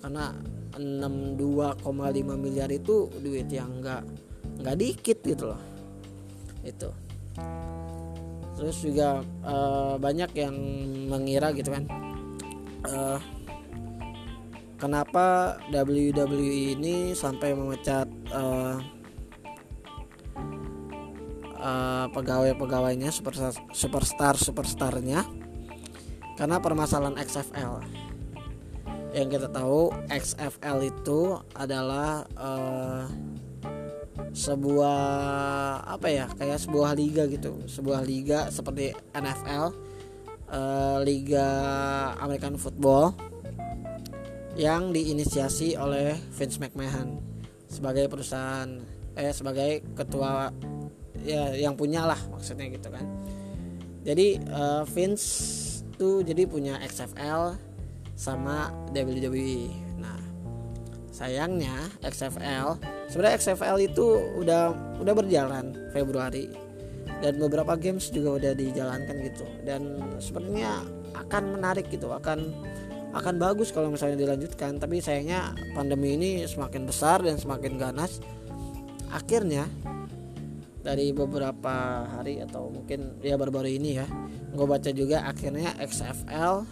[0.00, 0.32] Karena
[0.72, 1.84] 62,5
[2.40, 4.02] miliar itu duit yang nggak
[4.64, 5.60] nggak dikit gitu loh.
[6.64, 7.09] Itu
[8.60, 10.56] terus juga uh, banyak yang
[11.08, 11.84] mengira gitu kan
[12.84, 13.18] uh,
[14.76, 18.76] kenapa WWE ini sampai memecat uh,
[21.56, 25.24] uh, pegawai-pegawainya superstar superstar superstarnya
[26.36, 27.84] karena permasalahan XFL
[29.10, 33.04] yang kita tahu XFL itu adalah uh,
[34.30, 35.00] sebuah
[35.86, 39.70] apa ya kayak sebuah liga gitu sebuah liga seperti NFL uh,
[40.54, 41.48] eh, liga
[42.22, 43.14] American Football
[44.54, 47.18] yang diinisiasi oleh Vince McMahon
[47.66, 48.68] sebagai perusahaan
[49.18, 50.54] eh sebagai ketua
[51.26, 53.04] ya yang punya lah maksudnya gitu kan
[54.06, 55.26] jadi uh, Vince
[56.00, 57.60] tuh jadi punya XFL
[58.16, 59.89] sama WWE.
[61.20, 62.80] Sayangnya XFL
[63.12, 64.06] sebenarnya XFL itu
[64.40, 64.72] udah
[65.04, 66.48] udah berjalan Februari.
[67.20, 69.44] Dan beberapa games juga udah dijalankan gitu.
[69.68, 70.80] Dan sepertinya
[71.12, 72.48] akan menarik gitu akan
[73.12, 74.80] akan bagus kalau misalnya dilanjutkan.
[74.80, 78.24] Tapi sayangnya pandemi ini semakin besar dan semakin ganas.
[79.12, 79.68] Akhirnya
[80.80, 84.08] dari beberapa hari atau mungkin ya baru-baru ini ya
[84.56, 86.64] gue baca juga akhirnya XFL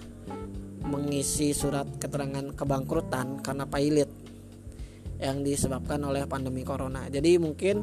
[0.89, 4.09] mengisi surat keterangan kebangkrutan karena pailit
[5.19, 7.11] yang disebabkan oleh pandemi corona.
[7.11, 7.83] Jadi mungkin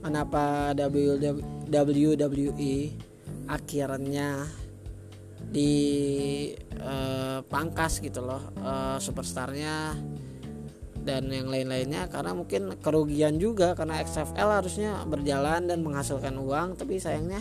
[0.00, 0.72] kenapa
[1.68, 2.92] WWE
[3.48, 4.48] akhirnya
[5.48, 6.52] dipangkas
[8.00, 9.96] eh, gitu loh uh, superstarnya
[11.04, 12.08] dan yang lain-lainnya.
[12.08, 17.40] Karena mungkin kerugian juga karena XFL harusnya berjalan dan menghasilkan uang tapi sayangnya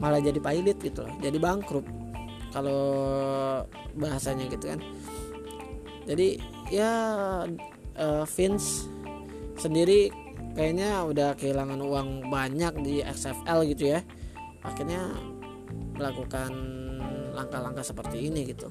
[0.00, 1.86] malah jadi pailit gitu loh jadi bangkrut.
[2.50, 2.82] Kalau
[3.94, 4.82] bahasanya gitu kan.
[6.10, 6.42] Jadi
[6.74, 6.90] ya
[7.96, 8.86] uh, Vince
[9.58, 10.12] sendiri
[10.54, 14.00] kayaknya udah kehilangan uang banyak di XFL gitu ya.
[14.60, 15.14] Akhirnya
[15.96, 16.52] melakukan
[17.32, 18.68] langkah-langkah seperti ini gitu.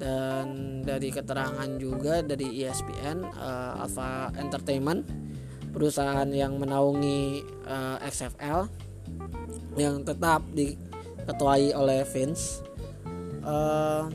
[0.00, 5.04] Dan dari keterangan juga dari ESPN uh, eh, Alpha Entertainment
[5.70, 8.64] perusahaan yang menaungi uh, eh, XFL
[9.76, 10.74] yang tetap di
[11.30, 12.64] diketuai oleh Vince
[13.46, 14.10] uh,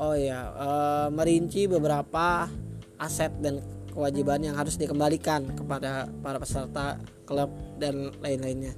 [0.00, 2.48] oh ya uh, merinci beberapa
[2.96, 3.60] aset dan
[3.92, 6.96] kewajiban yang harus dikembalikan kepada para peserta
[7.28, 8.72] klub dan lain-lainnya.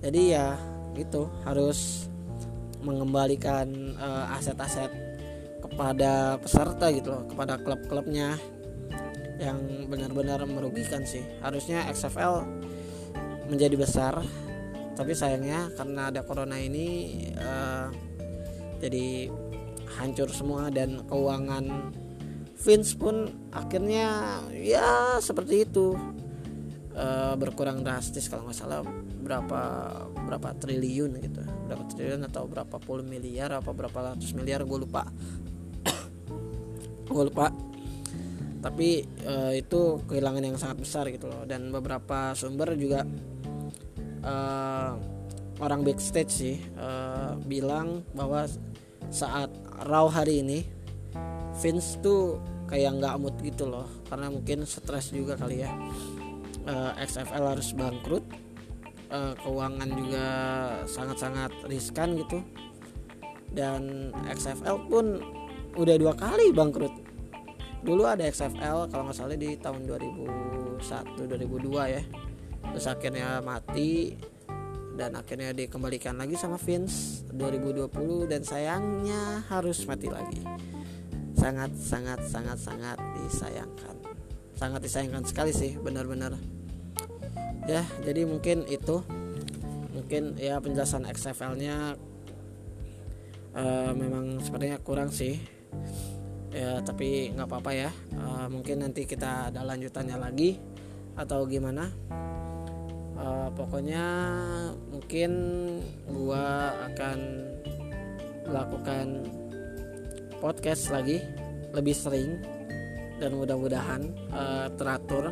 [0.00, 0.54] Jadi ya
[0.94, 2.06] itu harus
[2.80, 4.88] mengembalikan uh, aset-aset
[5.60, 8.40] kepada peserta gitu loh kepada klub-klubnya
[9.40, 11.24] yang benar-benar merugikan sih.
[11.40, 12.44] Harusnya XFL
[13.50, 14.14] menjadi besar
[14.94, 17.88] tapi sayangnya karena ada corona ini uh,
[18.84, 19.32] jadi
[19.98, 21.94] hancur semua dan keuangan
[22.60, 25.96] Vince pun akhirnya ya seperti itu.
[26.90, 28.82] Uh, berkurang drastis kalau nggak salah
[29.22, 29.62] berapa
[30.26, 31.40] berapa triliun gitu.
[31.70, 35.06] Berapa triliun atau berapa puluh miliar apa berapa ratus miliar gue lupa.
[37.08, 37.48] Gue lupa.
[38.60, 41.48] Tapi uh, itu kehilangan yang sangat besar gitu loh.
[41.48, 43.06] Dan beberapa sumber juga
[44.26, 44.92] uh,
[45.62, 48.44] orang backstage sih uh, bilang bahwa
[49.10, 49.50] saat
[49.90, 50.58] Raw hari ini
[51.60, 53.84] Vince tuh kayak nggak mood gitu loh.
[54.06, 55.70] Karena mungkin stres juga kali ya.
[56.64, 58.24] Uh, eh, XFL harus bangkrut.
[59.10, 60.26] Uh, keuangan juga
[60.86, 62.40] sangat-sangat riskan gitu.
[63.50, 65.18] Dan XFL pun
[65.74, 66.94] udah dua kali bangkrut.
[67.82, 72.02] Dulu ada XFL kalau nggak salah di tahun 2001 2002 ya.
[72.70, 74.14] Terus akhirnya mati
[75.00, 80.44] dan akhirnya dikembalikan lagi sama Vince 2020 dan sayangnya harus mati lagi.
[81.32, 83.96] Sangat sangat sangat sangat disayangkan.
[84.52, 86.36] Sangat disayangkan sekali sih benar-benar.
[87.64, 89.00] Ya jadi mungkin itu.
[89.96, 91.96] Mungkin ya penjelasan XFL nya
[93.56, 95.40] uh, memang sepertinya kurang sih.
[96.52, 97.90] Ya tapi nggak apa-apa ya.
[98.12, 100.60] Uh, mungkin nanti kita ada lanjutannya lagi
[101.16, 101.88] atau gimana
[103.20, 104.04] uh, pokoknya
[104.88, 105.30] mungkin
[106.08, 107.18] gua akan
[108.48, 109.06] melakukan
[110.40, 111.20] podcast lagi
[111.70, 112.40] lebih sering
[113.20, 115.30] dan mudah-mudahan uh, teratur.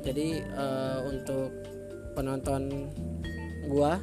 [0.00, 1.50] Jadi uh, untuk
[2.16, 2.88] penonton
[3.68, 3.98] gua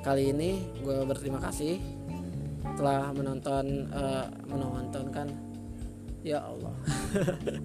[0.00, 1.76] kali ini gua berterima kasih
[2.78, 5.28] telah menonton uh, menonton kan
[6.22, 6.72] ya Allah.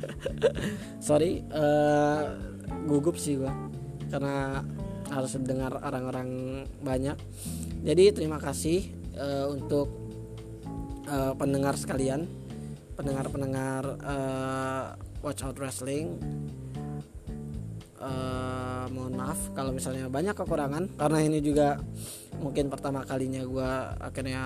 [1.08, 2.36] Sorry uh,
[2.90, 3.77] gugup sih gua
[4.10, 4.64] karena
[5.12, 7.16] harus dengar orang-orang banyak.
[7.84, 9.88] Jadi terima kasih uh, untuk
[11.08, 12.28] uh, pendengar sekalian
[12.98, 16.18] pendengar-pendengar uh, Watch Out Wrestling.
[17.98, 21.82] Uh, mohon maaf kalau misalnya banyak kekurangan karena ini juga
[22.38, 24.44] mungkin pertama kalinya gue akhirnya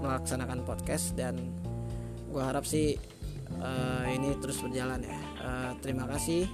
[0.00, 1.36] melaksanakan podcast dan
[2.32, 2.96] gue harap sih
[3.60, 5.20] uh, ini terus berjalan ya.
[5.36, 6.48] Uh, terima kasih.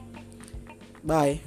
[1.07, 1.41] Bye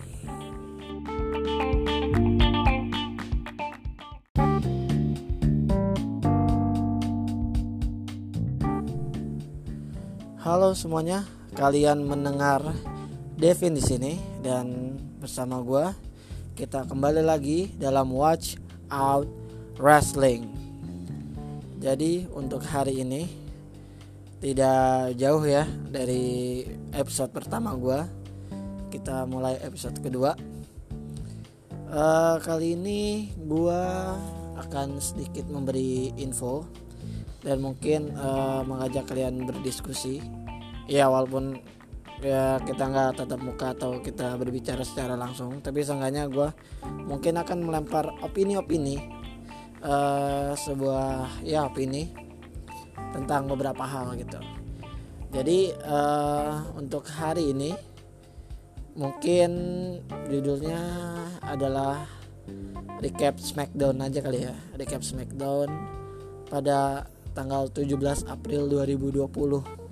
[10.44, 11.24] Halo semuanya,
[11.56, 12.60] kalian mendengar
[13.40, 15.88] Devin di sini dan bersama gue
[16.54, 18.60] kita kembali lagi dalam Watch
[18.94, 19.26] Out
[19.82, 20.46] Wrestling.
[21.82, 23.26] Jadi untuk hari ini
[24.38, 26.62] tidak jauh ya dari
[26.92, 28.00] episode pertama gue.
[28.94, 30.53] Kita mulai episode kedua.
[31.90, 33.84] Uh, kali ini gue
[34.60, 36.64] akan sedikit memberi info
[37.44, 40.24] dan mungkin uh, mengajak kalian berdiskusi.
[40.88, 41.60] Ya walaupun
[42.24, 46.48] ya kita nggak tatap muka atau kita berbicara secara langsung tapi seenggaknya gue
[47.04, 48.96] mungkin akan melempar opini-opini
[49.84, 52.16] uh, sebuah ya opini
[53.12, 54.40] tentang beberapa hal gitu.
[55.34, 57.93] Jadi uh, untuk hari ini
[58.94, 59.52] mungkin
[60.30, 60.82] judulnya
[61.42, 62.06] adalah
[63.02, 64.56] recap Smackdown aja kali ya.
[64.78, 65.70] Recap Smackdown
[66.50, 69.84] pada tanggal 17 April 2020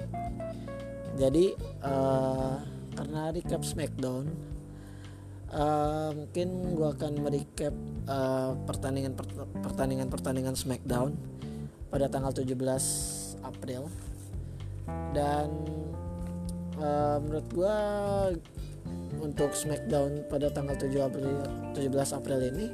[1.17, 2.57] jadi uh,
[2.95, 4.25] karena recap Smackdown
[5.51, 7.73] uh, mungkin gue akan merecap
[8.07, 9.13] uh, pertandingan
[9.61, 11.13] pertandingan pertandingan Smackdown
[11.91, 12.55] pada tanggal 17
[13.43, 13.91] April.
[15.11, 15.49] Dan
[16.79, 17.77] uh, menurut gue
[19.21, 21.29] untuk Smackdown pada tanggal 7 April
[21.77, 22.65] 17 April ini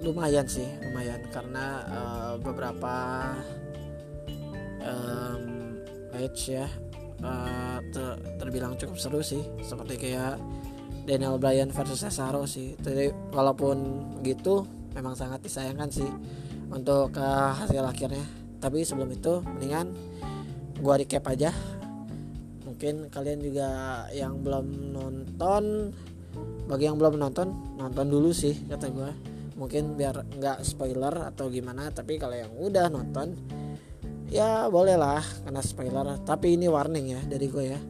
[0.00, 1.20] lumayan sih lumayan.
[1.28, 2.94] Karena uh, beberapa
[4.80, 5.42] um,
[6.14, 6.66] match ya
[7.20, 8.06] uh, ter
[8.40, 9.44] terbilang cukup seru sih.
[9.60, 10.40] Seperti kayak
[11.06, 12.74] Daniel Bryan versus Cesaro sih.
[12.80, 16.08] Jadi walaupun gitu memang sangat disayangkan sih
[16.72, 18.24] untuk uh, hasil akhirnya.
[18.56, 19.92] Tapi sebelum itu mendingan
[20.80, 21.52] gua recap aja
[22.76, 23.68] mungkin kalian juga
[24.12, 25.96] yang belum nonton
[26.68, 27.48] bagi yang belum nonton
[27.80, 29.16] nonton dulu sih kata gua.
[29.56, 33.32] Mungkin biar nggak spoiler atau gimana tapi kalau yang udah nonton
[34.28, 36.20] ya bolehlah kena spoiler.
[36.20, 37.80] Tapi ini warning ya dari gue ya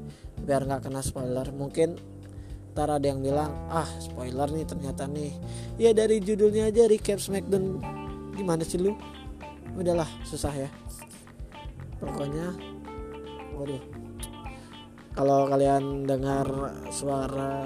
[0.46, 1.51] biar nggak kena spoiler.
[1.51, 1.99] Mungkin
[2.70, 5.35] ntar ada yang bilang ah spoiler nih ternyata nih.
[5.83, 7.83] Ya dari judulnya aja recap Smackdown.
[8.38, 8.94] Gimana sih lu?
[9.75, 10.70] Udahlah susah ya.
[11.99, 12.55] Pokoknya
[13.59, 13.95] waduh
[15.16, 16.44] kalau kalian dengar
[16.92, 17.64] suara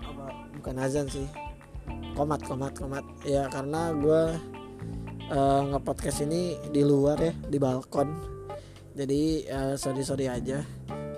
[0.00, 1.28] apa bukan azan sih.
[2.16, 3.04] Komat komat komat.
[3.28, 4.22] Ya karena gue
[5.28, 8.08] uh, ngepodcast ini di luar ya di balkon.
[8.96, 10.64] Jadi uh, sorry sorry aja.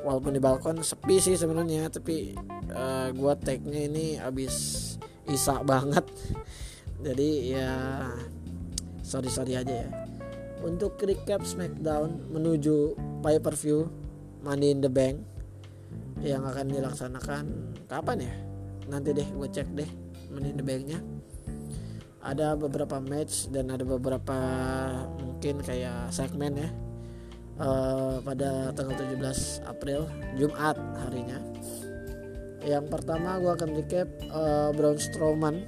[0.02, 2.34] Walaupun di balkon sepi sih sebenarnya tapi
[2.74, 3.32] uh, eh, gue
[3.70, 4.54] nya ini abis
[5.30, 6.10] isak banget.
[7.06, 7.70] Jadi ya
[9.06, 9.90] sorry sorry aja ya.
[10.60, 14.09] Untuk recap Smackdown menuju pay per view
[14.40, 15.20] Money in the Bank
[16.20, 17.44] yang akan dilaksanakan.
[17.88, 18.34] Kapan ya?
[18.88, 19.90] Nanti deh gue cek deh
[20.30, 21.00] menit the banknya.
[22.20, 24.38] Ada beberapa match dan ada beberapa
[25.18, 26.70] mungkin kayak segmen ya.
[27.60, 30.08] Uh, pada tanggal 17 April
[30.40, 31.36] Jumat harinya.
[32.64, 35.64] Yang pertama gue akan recap uh, Braun Strowman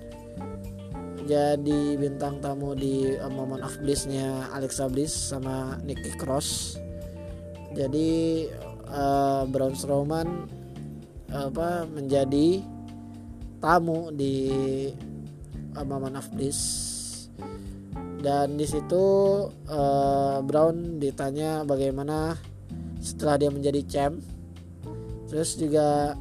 [1.22, 6.80] jadi bintang tamu di uh, Moment of Blissnya Alexa Bliss sama Nikki Cross
[7.72, 8.10] jadi
[8.88, 10.48] uh, Braun Strowman
[11.32, 12.60] apa menjadi
[13.62, 14.52] tamu di
[15.72, 16.92] Maman of Bliss
[18.22, 19.04] dan di situ
[19.66, 22.38] uh, Brown ditanya bagaimana
[23.02, 24.22] setelah dia menjadi champ.
[25.26, 26.14] Terus juga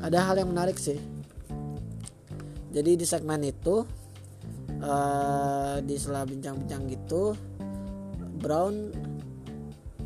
[0.00, 0.96] ada hal yang menarik sih.
[2.72, 3.84] Jadi di segmen itu
[4.80, 7.36] uh, di sela bincang-bincang gitu
[8.40, 8.90] Brown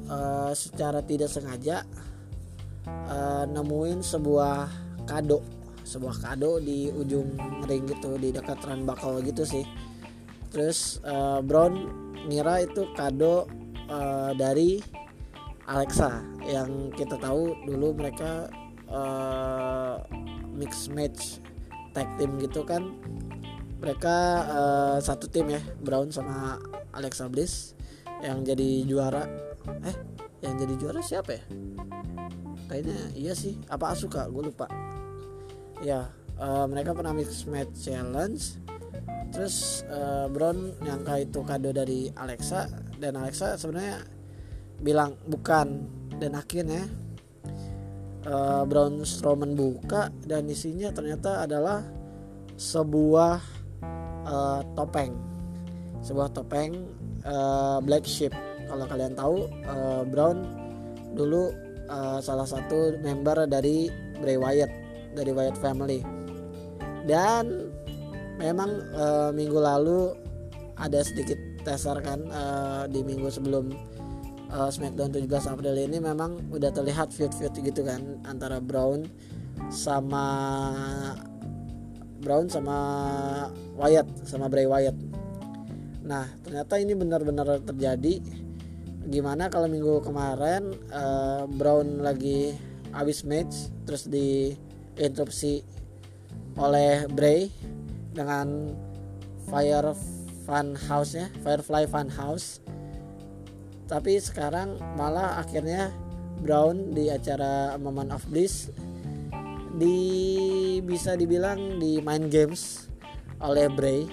[0.08, 1.84] uh, secara tidak sengaja
[2.88, 4.68] uh, nemuin sebuah
[5.06, 5.40] kado.
[5.88, 7.32] Sebuah kado di ujung
[7.64, 9.64] ring gitu di dekat bakal gitu sih.
[10.52, 11.88] Terus uh, Brown
[12.28, 13.48] ngira itu kado
[13.88, 14.80] uh, dari
[15.68, 18.48] Alexa yang kita tahu dulu mereka
[18.88, 20.00] uh,
[20.52, 21.40] mix match
[21.96, 22.96] tag team gitu kan.
[23.78, 24.16] Mereka
[24.48, 26.60] uh, satu tim ya Brown sama
[26.92, 27.72] Alexa Bliss
[28.20, 29.47] yang jadi juara
[29.84, 29.96] eh
[30.44, 31.44] yang jadi juara siapa ya?
[32.68, 33.56] Kayaknya iya sih.
[33.66, 34.68] Apa Asuka gue lupa.
[35.82, 38.60] Ya uh, mereka pernah mix match challenge.
[39.34, 42.68] Terus uh, Brown nyangka itu kado dari Alexa.
[42.98, 44.04] Dan Alexa sebenarnya
[44.80, 45.96] bilang bukan.
[46.18, 46.82] Dan akhirnya
[48.26, 51.82] uh, Brown Strowman buka dan isinya ternyata adalah
[52.58, 53.38] sebuah
[54.26, 55.14] uh, topeng.
[56.02, 56.74] Sebuah topeng
[57.26, 58.34] uh, black sheep
[58.68, 60.44] kalau kalian tahu uh, Brown
[61.16, 61.50] dulu
[61.88, 63.88] uh, salah satu member dari
[64.20, 64.70] Bray Wyatt
[65.16, 66.04] dari Wyatt Family
[67.08, 67.72] dan
[68.38, 70.12] memang uh, minggu lalu
[70.78, 73.74] ada sedikit teaser kan uh, di minggu sebelum
[74.52, 79.08] uh, Smackdown 17 April ini memang udah terlihat feud-feud gitu kan antara Brown
[79.68, 80.24] sama
[82.18, 82.76] Brown sama
[83.78, 84.96] Wyatt sama Bray Wyatt.
[86.06, 88.46] Nah ternyata ini benar-benar terjadi.
[89.08, 92.52] Gimana kalau minggu kemarin uh, Brown lagi
[92.92, 94.52] habis match terus di
[95.00, 95.64] interupsi
[96.60, 97.48] oleh Bray
[98.12, 98.76] dengan
[99.48, 99.96] Fire
[100.44, 102.60] Fun House nya Firefly Fun House.
[103.88, 105.88] Tapi sekarang malah akhirnya
[106.44, 108.68] Brown di acara Moment of Bliss
[109.80, 109.96] di
[110.84, 112.92] bisa dibilang di main games
[113.40, 114.04] oleh Bray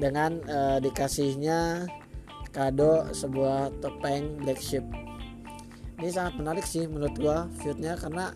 [0.00, 1.84] dengan uh, dikasihnya
[2.58, 4.82] kado sebuah topeng black sheep.
[6.02, 8.34] Ini sangat menarik sih menurut gua feudnya karena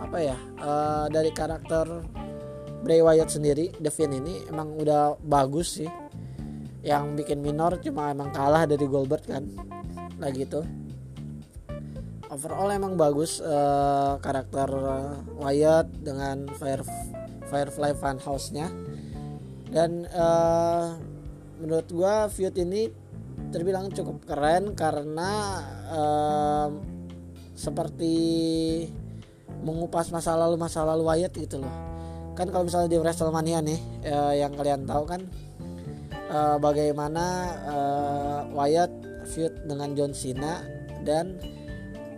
[0.00, 1.84] apa ya uh, dari karakter
[2.80, 5.90] Bray Wyatt sendiri Devin ini emang udah bagus sih.
[6.80, 9.44] Yang bikin minor cuma emang kalah dari Goldberg kan
[10.16, 10.64] lagi itu
[12.32, 14.68] overall emang bagus uh, karakter
[15.36, 16.84] Wyatt dengan Fire
[17.48, 18.72] Firefly Funhouse nya
[19.68, 20.96] dan uh,
[21.60, 23.03] menurut gua feud ini
[23.54, 26.68] terbilang cukup keren karena uh,
[27.54, 28.14] seperti
[29.62, 31.74] mengupas masa lalu masa lalu Wyatt gitu loh.
[32.34, 35.22] Kan kalau misalnya di Wrestlemania nih uh, yang kalian tahu kan
[36.34, 37.24] uh, bagaimana
[37.62, 38.90] uh, Wyatt
[39.30, 40.66] feud dengan John Cena
[41.06, 41.38] dan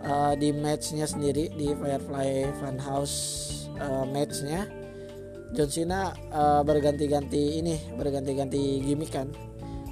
[0.01, 3.15] uh, di matchnya sendiri di Firefly Funhouse
[3.77, 4.65] uh, matchnya
[5.53, 9.29] John Cena uh, berganti-ganti ini berganti-ganti gimmick kan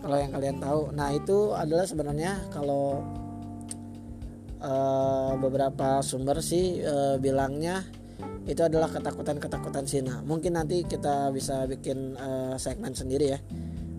[0.06, 3.02] kalau yang kalian tahu nah itu adalah sebenarnya kalau
[4.62, 7.82] uh, beberapa sumber sih uh, bilangnya
[8.46, 10.22] itu adalah ketakutan-ketakutan Cina.
[10.22, 13.40] Mungkin nanti kita bisa bikin uh, segmen sendiri ya.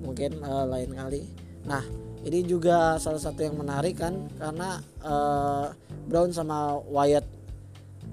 [0.07, 1.27] Mungkin uh, lain kali.
[1.66, 1.83] Nah,
[2.23, 5.75] ini juga salah satu yang menarik kan karena uh,
[6.07, 7.27] Brown sama Wyatt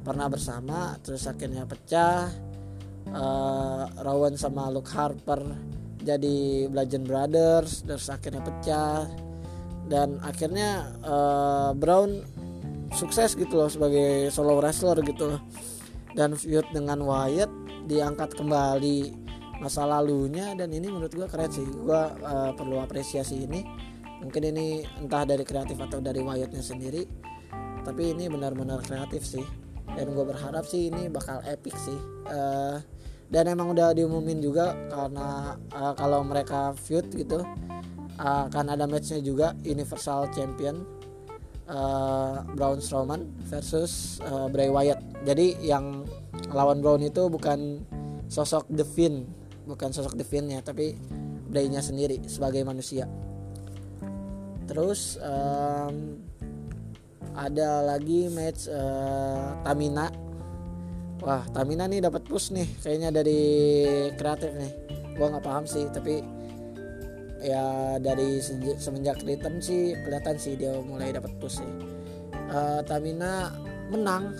[0.01, 2.33] pernah bersama terus akhirnya pecah.
[3.03, 5.43] Uh, Rowan sama Luke Harper
[6.03, 9.07] jadi Bludgeon Brothers terus akhirnya pecah.
[9.83, 12.23] Dan akhirnya uh, Brown
[12.95, 15.41] sukses gitu loh sebagai solo wrestler gitu loh.
[16.13, 17.49] Dan feud dengan Wyatt
[17.89, 19.23] diangkat kembali
[19.59, 21.65] masa lalunya dan ini menurut gue keren sih.
[21.65, 23.63] Gue uh, perlu apresiasi ini.
[24.23, 27.33] Mungkin ini entah dari kreatif atau dari Wyattnya sendiri
[27.83, 29.43] tapi ini benar-benar kreatif sih.
[29.93, 31.99] Dan gue berharap sih ini bakal epic sih.
[32.25, 32.79] Uh,
[33.33, 37.41] dan emang udah diumumin juga karena uh, kalau mereka feud gitu
[38.21, 40.85] uh, akan ada matchnya juga Universal Champion
[41.65, 45.01] uh, Braun Strowman versus uh, Bray Wyatt.
[45.25, 46.05] Jadi yang
[46.53, 47.81] lawan Braun itu bukan
[48.29, 49.25] sosok The Finn,
[49.65, 50.93] bukan sosok The Finn ya, tapi
[51.53, 53.05] Bray-nya sendiri sebagai manusia.
[54.65, 56.17] Terus um,
[57.33, 60.22] ada lagi match uh, Tamina.
[61.23, 62.67] Wah, Tamina nih dapat push nih.
[62.83, 63.41] Kayaknya dari
[64.19, 64.71] kreatif nih.
[65.15, 66.19] Gua nggak paham sih, tapi
[67.43, 68.39] ya dari
[68.79, 71.71] semenjak return sih kelihatan sih dia mulai dapat push sih.
[72.51, 73.55] Uh, Tamina
[73.87, 74.35] menang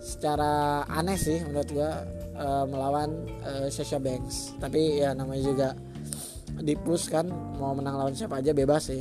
[0.00, 2.04] secara aneh sih menurut gua
[2.36, 4.52] uh, melawan uh, Sasha Banks.
[4.60, 5.68] Tapi ya namanya juga
[6.60, 7.24] di push kan
[7.56, 9.00] mau menang lawan siapa aja bebas sih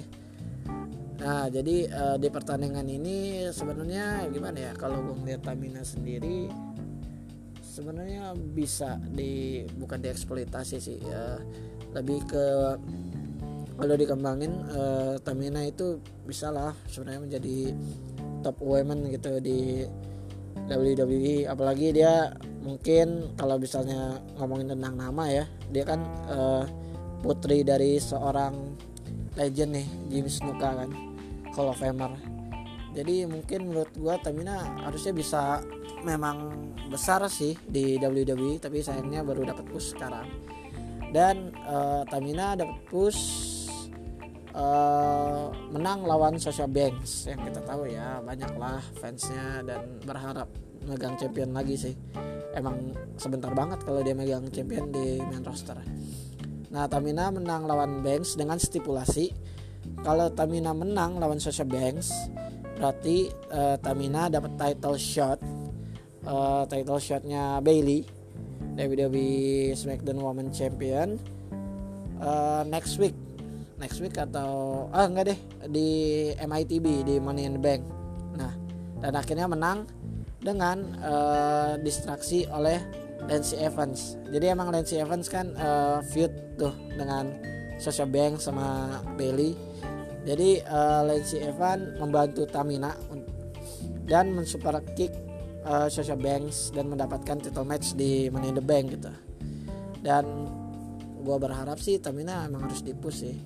[1.19, 6.47] nah jadi uh, di pertandingan ini sebenarnya gimana ya kalau gue ngeliat Tamina sendiri
[7.59, 11.39] sebenarnya bisa di bukan dieksploitasi sih ya
[11.95, 12.45] lebih ke
[13.79, 17.57] kalau dikembangin uh, Tamina itu bisa lah sebenarnya menjadi
[18.43, 19.87] top women gitu di
[20.67, 26.63] WWE apalagi dia mungkin kalau misalnya ngomongin tentang nama ya dia kan uh,
[27.23, 28.75] putri dari seorang
[29.39, 31.08] legend nih Jimmy Snuka kan
[31.59, 32.39] Hall of Famer
[32.89, 35.61] jadi mungkin menurut gua Tamina harusnya bisa
[36.01, 40.25] memang besar sih di WWE tapi sayangnya baru dapat push sekarang.
[41.13, 43.21] Dan uh, Tamina dapat push
[44.57, 47.29] uh, menang lawan Sasha Banks.
[47.29, 50.49] Yang kita tahu ya banyaklah fansnya dan berharap
[50.89, 51.93] megang champion lagi sih.
[52.57, 55.77] Emang sebentar banget kalau dia megang champion di main roster.
[56.73, 59.29] Nah Tamina menang lawan Banks dengan stipulasi
[60.03, 62.11] kalau Tamina menang lawan Sasha Banks
[62.79, 65.39] berarti uh, Tamina dapat title shot
[66.23, 68.07] uh, title shotnya Bailey
[68.79, 71.19] WWE SmackDown Women Champion.
[72.19, 73.15] Uh, next week
[73.79, 75.39] next week atau ah enggak deh
[75.71, 75.87] di
[76.35, 77.83] MITB di Money in the Bank.
[78.35, 78.51] Nah
[78.99, 79.87] dan akhirnya menang
[80.39, 82.79] dengan uh, distraksi oleh
[83.27, 84.19] Lacey Evans.
[84.31, 87.31] Jadi emang Lacey Evans kan uh, feud tuh dengan
[87.79, 89.55] Sasha Banks sama Bailey
[90.27, 92.91] jadi uh, Lacey Evans membantu Tamina
[94.09, 95.13] dan mensuper kick
[95.63, 99.11] uh, Sasha Banks dan mendapatkan title match di Money in the Bank gitu.
[99.99, 100.25] Dan
[101.19, 103.37] gue berharap sih Tamina emang harus dipus sih.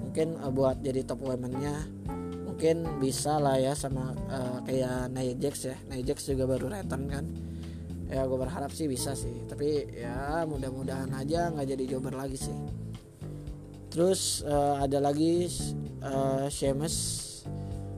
[0.00, 2.00] Mungkin uh, buat jadi top womennya
[2.44, 5.76] mungkin bisa lah ya sama uh, kayak Nia Jax ya.
[5.88, 7.24] Nia Jax juga baru return kan.
[8.10, 9.46] Ya gue berharap sih bisa sih.
[9.48, 12.56] Tapi ya mudah-mudahan aja nggak jadi jobber lagi sih.
[13.88, 15.48] Terus uh, ada lagi
[16.04, 16.96] uh, Sheamus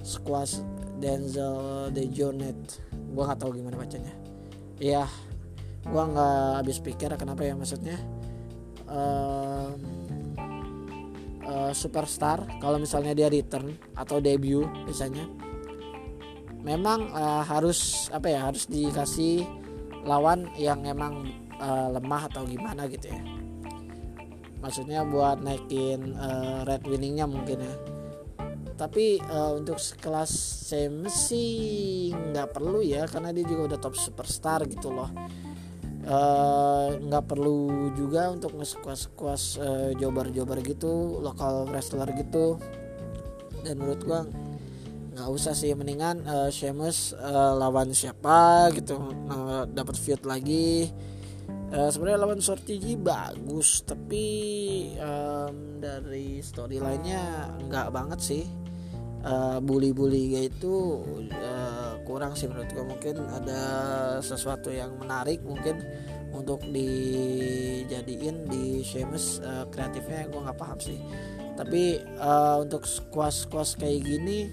[0.03, 0.63] Squash
[0.99, 2.59] Denzel Dejonet
[3.13, 4.15] gue nggak tahu gimana bacanya.
[4.81, 5.05] Ya
[5.83, 7.99] gue nggak habis pikir kenapa ya maksudnya.
[8.93, 9.73] Uh,
[11.49, 15.25] uh, superstar kalau misalnya dia return atau debut misalnya
[16.63, 19.49] memang uh, harus apa ya harus dikasih
[20.05, 23.21] lawan yang emang uh, lemah atau gimana gitu ya.
[24.63, 27.75] Maksudnya buat naikin uh, red winningnya mungkin ya
[28.83, 30.33] tapi uh, untuk kelas
[30.67, 35.07] Sam sih nggak perlu ya karena dia juga udah top superstar gitu loh.
[36.03, 42.59] Eh, nggak uh, perlu juga untuk nge-squash uh, jobar-jobar gitu lokal wrestler gitu.
[43.63, 44.27] Dan menurut gua
[45.15, 48.99] nggak usah sih mendingan uh, Sheamus uh, lawan siapa gitu
[49.31, 50.91] uh, dapat feud lagi.
[51.71, 54.27] Uh, sebenarnya lawan Sortiji bagus tapi
[54.99, 58.45] um, dari storylinenya nggak banget sih
[59.25, 63.61] uh, bully-bully itu uh, kurang sih menurut gue mungkin ada
[64.19, 65.79] sesuatu yang menarik mungkin
[66.33, 70.27] untuk dijadiin di Sheamus uh, kreatifnya.
[70.29, 70.99] Gue nggak paham sih.
[71.55, 74.51] Tapi uh, untuk squash squash kayak gini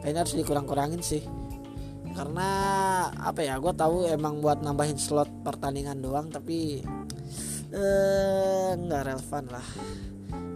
[0.00, 1.24] kayaknya harus dikurang-kurangin sih.
[2.10, 2.48] Karena
[3.16, 6.84] apa ya gue tahu emang buat nambahin slot pertandingan doang tapi
[8.76, 9.66] nggak uh, relevan lah.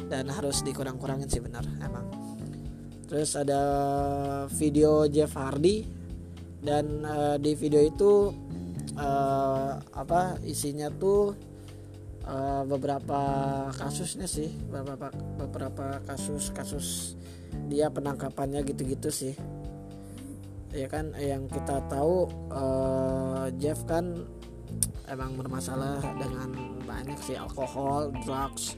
[0.04, 2.23] Dan harus dikurang-kurangin sih benar emang
[3.14, 3.62] terus ada
[4.58, 5.86] video Jeff Hardy
[6.66, 8.34] dan uh, di video itu
[8.98, 11.30] uh, apa isinya tuh
[12.26, 13.22] uh, beberapa
[13.70, 17.14] kasusnya sih beberapa beberapa kasus kasus
[17.70, 19.38] dia penangkapannya gitu-gitu sih.
[20.74, 24.26] Ya kan yang kita tahu uh, Jeff kan
[25.06, 26.50] emang bermasalah dengan
[26.82, 28.74] banyak sih alkohol, drugs,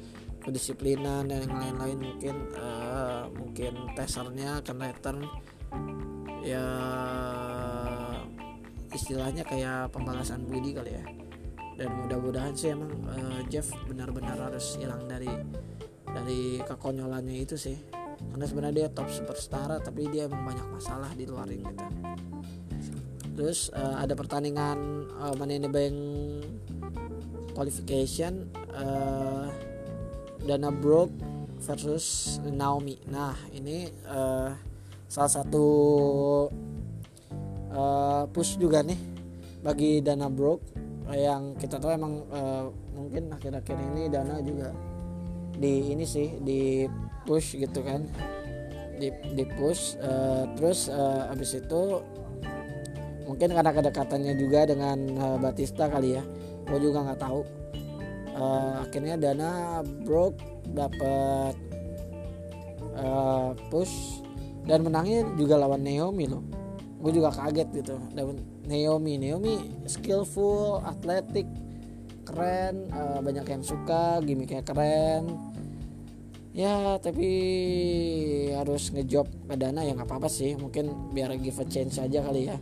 [0.47, 5.19] kedisiplinan dan yang lain-lain mungkin uh, mungkin tesernya akan return
[6.47, 6.67] ya
[8.95, 11.05] istilahnya kayak pembalasan budi kali ya.
[11.77, 15.29] Dan mudah-mudahan sih emang uh, Jeff benar-benar harus hilang dari
[16.09, 17.77] dari kekonyolannya itu sih.
[18.17, 21.85] Karena sebenarnya dia top superstar tapi dia emang banyak masalah di luar ring gitu.
[23.37, 25.97] Terus uh, ada pertandingan uh, Money in the Bank
[27.53, 29.53] qualification uh,
[30.47, 31.13] Dana Brooke
[31.59, 32.97] versus Naomi.
[33.11, 34.55] Nah ini uh,
[35.11, 35.67] salah satu
[37.75, 38.99] uh, push juga nih
[39.67, 40.63] bagi Dana Brooke
[41.11, 44.75] yang kita tahu emang uh, mungkin akhir-akhir ini Dana juga
[45.55, 46.87] di ini sih di
[47.27, 48.07] push gitu kan.
[48.97, 52.01] Di di push uh, terus uh, abis itu
[53.27, 56.23] mungkin karena kedekatannya juga dengan uh, Batista kali ya.
[56.67, 57.41] Gue juga nggak tahu
[58.37, 60.39] uh, akhirnya dana broke
[60.71, 61.57] dapat
[63.01, 64.21] uh, push
[64.69, 66.45] dan menangnya juga lawan Naomi loh.
[67.01, 69.17] Gue juga kaget gitu dan Naomi.
[69.17, 69.55] Naomi
[69.89, 71.47] skillful atletik
[72.27, 75.33] keren uh, banyak yang suka gimmicknya keren.
[76.57, 77.29] Ya tapi
[78.57, 80.57] harus ngejob ke dana ya nggak apa-apa sih.
[80.57, 82.57] Mungkin biar give a change aja kali ya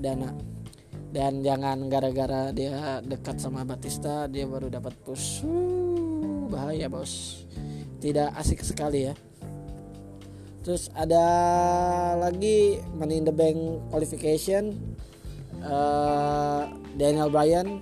[0.00, 0.53] dana
[1.14, 5.46] dan jangan gara-gara dia dekat sama Batista dia baru dapat push.
[5.46, 7.46] Uh, bahaya bos.
[8.02, 9.14] Tidak asik sekali ya.
[10.66, 11.22] Terus ada
[12.18, 14.74] lagi Money in the Bank qualification
[15.62, 16.66] uh,
[16.98, 17.78] Daniel Bryan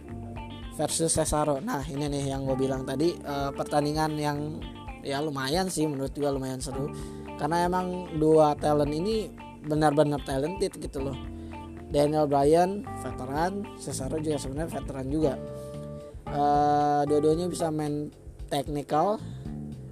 [0.77, 1.57] versus Cesaro.
[1.65, 4.61] Nah ini nih yang gue bilang tadi uh, pertandingan yang
[5.01, 6.93] ya lumayan sih menurut gue lumayan seru.
[7.41, 9.33] Karena emang dua talent ini
[9.65, 11.32] benar-benar talented gitu loh
[11.93, 13.69] Daniel Bryan veteran.
[13.77, 15.35] Cesaro juga sebenarnya veteran juga.
[16.33, 18.09] Uh, dua-duanya bisa main
[18.49, 19.21] technical.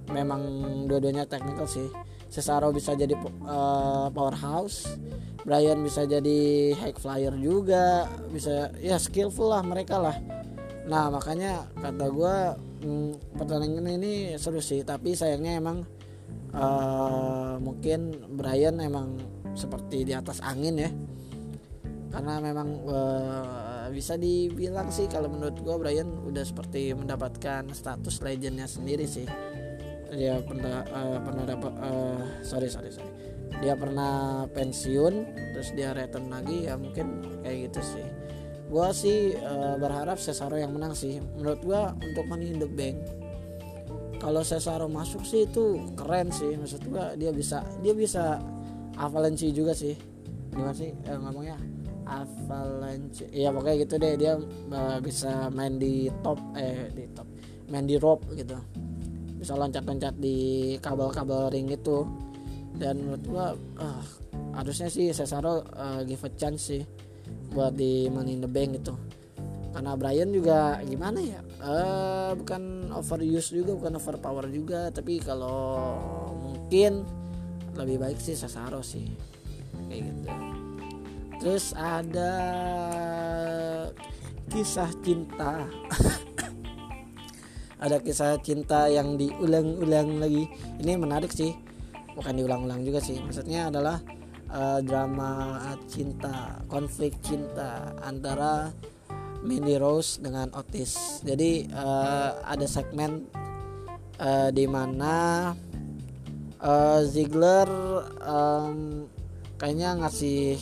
[0.09, 0.41] Memang
[0.89, 1.85] dua-duanya technical sih.
[2.33, 3.13] Cesaro bisa jadi
[3.45, 4.97] uh, powerhouse.
[5.45, 8.09] Brian bisa jadi high flyer juga.
[8.33, 10.17] Bisa ya skillful lah mereka lah.
[10.89, 12.35] Nah makanya kata gue
[12.81, 14.81] hmm, pertandingan ini seru sih.
[14.81, 15.85] Tapi sayangnya emang
[16.57, 19.21] uh, mungkin Brian emang
[19.53, 20.89] seperti di atas angin ya
[22.11, 28.67] karena memang uh, bisa dibilang sih kalau menurut gue Brian udah seperti mendapatkan status legendnya
[28.67, 29.23] sendiri sih.
[30.11, 33.07] Dia pernah uh, pernah dapat uh, sorry sorry sorry.
[33.63, 35.13] Dia pernah pensiun
[35.55, 38.05] terus dia return lagi ya mungkin kayak gitu sih.
[38.67, 41.23] Gue sih uh, berharap Cesaro yang menang sih.
[41.39, 41.81] Menurut gue
[42.11, 42.99] untuk Money in the Bank
[44.19, 46.59] kalau Cesaro masuk sih itu keren sih.
[46.59, 48.43] Maksud gue dia bisa dia bisa
[48.99, 49.95] avalanche juga sih.
[50.51, 51.55] Gimana sih eh, ngomongnya
[52.11, 54.13] avalanche ya pokoknya gitu deh.
[54.19, 54.33] Dia
[54.75, 57.27] uh, bisa main di top eh di top.
[57.71, 58.59] Main di rope gitu.
[59.39, 62.03] Bisa loncat-loncat di kabel-kabel ring itu.
[62.75, 63.47] Dan menurut gua
[63.79, 64.03] uh,
[64.59, 66.83] harusnya sih Cesaro uh, give a chance sih
[67.51, 68.95] buat di Money in the Bank itu
[69.71, 71.39] karena Brian juga gimana ya?
[71.63, 74.91] Uh, bukan overuse juga bukan overpower juga.
[74.91, 75.97] Tapi kalau
[76.35, 77.07] mungkin
[77.79, 79.07] lebih baik sih Cesaro sih.
[79.87, 80.60] Kayak gitu
[81.41, 82.31] terus ada
[84.53, 85.65] kisah cinta.
[87.81, 90.45] Ada kisah cinta yang diulang-ulang lagi.
[90.77, 91.49] Ini menarik sih.
[92.13, 93.17] Bukan diulang-ulang juga sih.
[93.17, 93.97] Maksudnya adalah
[94.53, 95.57] uh, drama
[95.89, 98.69] cinta konflik cinta antara
[99.41, 101.25] Mandy Rose dengan Otis.
[101.25, 103.25] Jadi uh, ada segmen
[104.21, 105.49] uh, di mana
[106.61, 107.65] uh, Ziggler
[108.21, 109.09] um,
[109.57, 110.61] kayaknya ngasih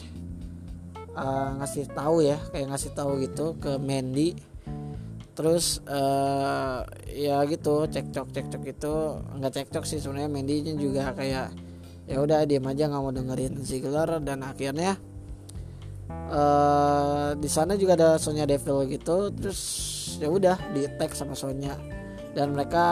[1.19, 4.39] uh, ngasih tahu ya kayak ngasih tahu gitu ke Mandy.
[5.35, 8.93] Terus uh, ya gitu cekcok cekcok itu
[9.39, 11.51] nggak cekcok sih sebenarnya Mandy juga kayak
[12.09, 14.97] ya udah diam aja nggak mau dengerin Ziggler dan akhirnya
[16.09, 19.29] uh, di sana juga ada Sonya Devil gitu.
[19.31, 19.61] Terus
[20.19, 21.77] ya udah di tag sama Sonya.
[22.33, 22.85] Dan mereka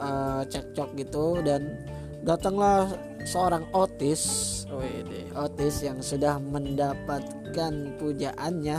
[0.00, 1.40] uh, cekcok gitu.
[1.44, 1.80] Dan
[2.24, 2.92] datanglah
[3.24, 8.78] seorang Otis Wede, Otis yang sudah mendapatkan pujaannya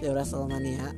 [0.00, 0.88] di WrestleMania.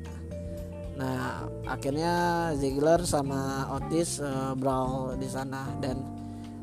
[0.99, 2.14] Nah, akhirnya
[2.59, 6.03] Ziggler sama Otis uh, brawl di sana dan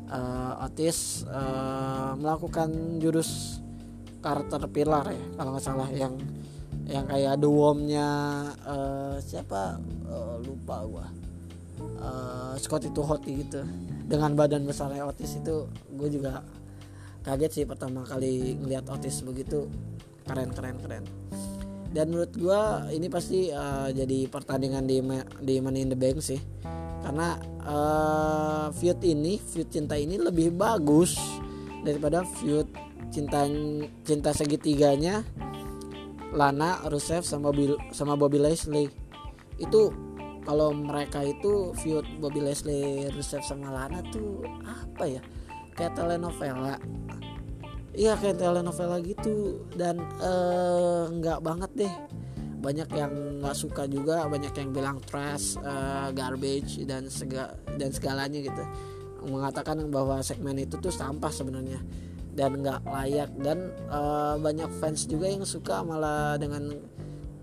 [0.08, 3.60] uh, Otis uh, melakukan jurus
[4.20, 6.18] karakter pilar ya kalau nggak salah yang
[6.86, 8.08] yang kayak the wormnya
[8.64, 9.80] uh, siapa?
[10.06, 11.06] Uh, lupa gua.
[12.00, 13.64] Uh, Scotty Tuhoti gitu.
[14.06, 16.44] Dengan badan besarnya Otis itu gue juga
[17.26, 19.66] kaget sih pertama kali ngeliat Otis begitu.
[20.22, 21.02] Keren keren keren.
[21.90, 22.60] Dan menurut gue
[22.94, 25.02] ini pasti uh, jadi pertandingan di
[25.42, 26.38] di Money in the Bank sih.
[27.02, 27.34] Karena
[27.66, 31.18] uh, feud ini feud cinta ini lebih bagus
[31.82, 32.70] daripada feud
[33.10, 33.46] cinta
[34.06, 35.22] cinta segitiganya
[36.34, 38.90] Lana Rusev sama Bobby, sama Bobby Leslie
[39.56, 39.94] itu
[40.42, 45.22] kalau mereka itu feud Bobby Leslie Rusev sama Lana tuh apa ya
[45.76, 46.76] kayak telenovela.
[47.96, 49.62] Iya kayak telenovela gitu.
[49.76, 51.94] Dan uh, nggak banget deh.
[52.60, 53.12] Banyak yang
[53.44, 58.64] nggak suka juga banyak yang bilang trash uh, garbage dan sega dan segalanya gitu.
[59.28, 61.78] Mengatakan bahwa segmen itu tuh sampah sebenarnya
[62.34, 63.30] dan nggak layak.
[63.38, 66.74] Dan uh, banyak fans juga yang suka malah dengan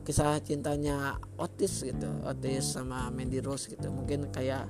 [0.04, 3.88] kisah cintanya Otis gitu Otis sama Mandy Rose gitu.
[3.88, 4.68] Mungkin kayak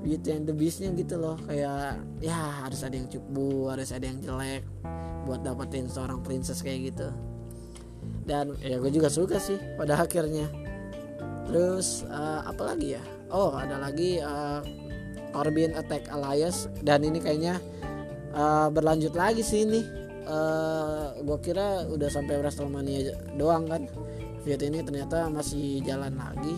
[0.00, 1.36] Beauty and the Beastnya gitu loh.
[1.44, 4.62] Kayak ya harus ada yang cupu harus ada yang jelek
[5.26, 7.10] buat dapetin seorang princess kayak gitu.
[8.24, 10.48] Dan ya gue juga suka sih pada akhirnya.
[11.50, 13.02] Terus uh, apa lagi ya?
[13.28, 14.62] Oh ada lagi uh,
[15.34, 17.58] Corbin Attack Alliance dan ini kayaknya
[18.32, 19.82] uh, berlanjut lagi sih ini.
[20.30, 23.90] Uh, gue kira udah sampai Wrestlemania doang kan
[24.42, 26.56] feud ini ternyata masih jalan lagi.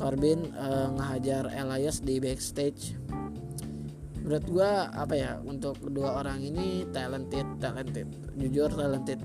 [0.00, 2.96] Corbin uh, ngehajar Elias di backstage.
[4.24, 8.08] Menurut gue apa ya untuk kedua orang ini talented talented.
[8.36, 9.20] Jujur talented.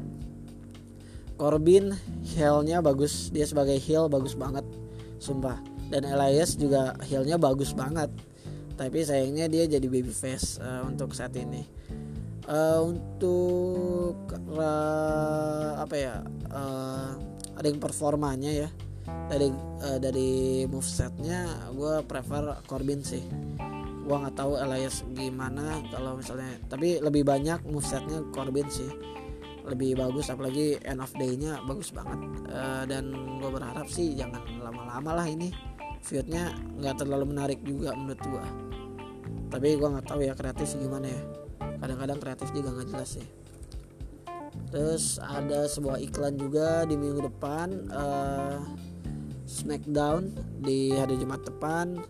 [1.40, 1.96] Corbin
[2.36, 3.32] heelnya bagus.
[3.32, 4.68] Dia sebagai heel bagus banget.
[5.20, 5.60] Sumpah.
[5.88, 8.12] Dan Elias juga heelnya bagus banget.
[8.76, 11.64] Tapi sayangnya dia jadi baby face uh, untuk saat ini.
[12.46, 14.22] Uh, untuk
[14.54, 17.35] uh, apa ya uh,
[17.68, 18.70] yang performanya ya.
[19.06, 19.50] Dari
[19.82, 23.22] uh, dari movesetnya gue prefer Corbin sih.
[24.06, 28.90] Gue nggak tahu Elias gimana kalau misalnya tapi lebih banyak movesetnya Corbin sih.
[29.66, 32.20] Lebih bagus apalagi end of day-nya bagus banget.
[32.50, 33.10] Uh, dan
[33.42, 35.50] gue berharap sih jangan lama-lama lah ini.
[36.06, 38.46] Feudnya nggak terlalu menarik juga menurut gue
[39.46, 41.22] tapi gue nggak tahu ya kreatif gimana ya.
[41.80, 43.45] Kadang-kadang kreatif juga nggak jelas sih
[44.74, 48.60] terus ada sebuah iklan juga di minggu depan uh,
[49.46, 50.34] Smackdown
[50.66, 52.02] di hari Jumat depan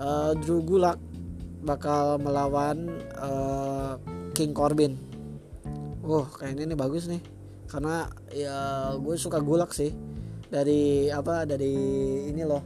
[0.00, 0.98] uh, Drew Gulak
[1.60, 2.88] bakal melawan
[3.20, 4.00] uh,
[4.32, 4.96] King Corbin.
[6.00, 7.20] Wah, kayaknya ini bagus nih.
[7.68, 9.92] Karena ya gue suka Gulak sih.
[10.50, 11.46] Dari apa?
[11.46, 11.72] Dari
[12.32, 12.64] ini loh.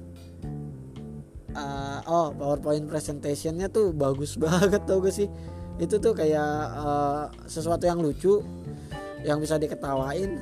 [1.55, 5.29] Uh, oh, PowerPoint presentationnya tuh bagus banget tau gue sih.
[5.81, 8.43] Itu tuh kayak uh, sesuatu yang lucu
[9.27, 10.39] yang bisa diketawain.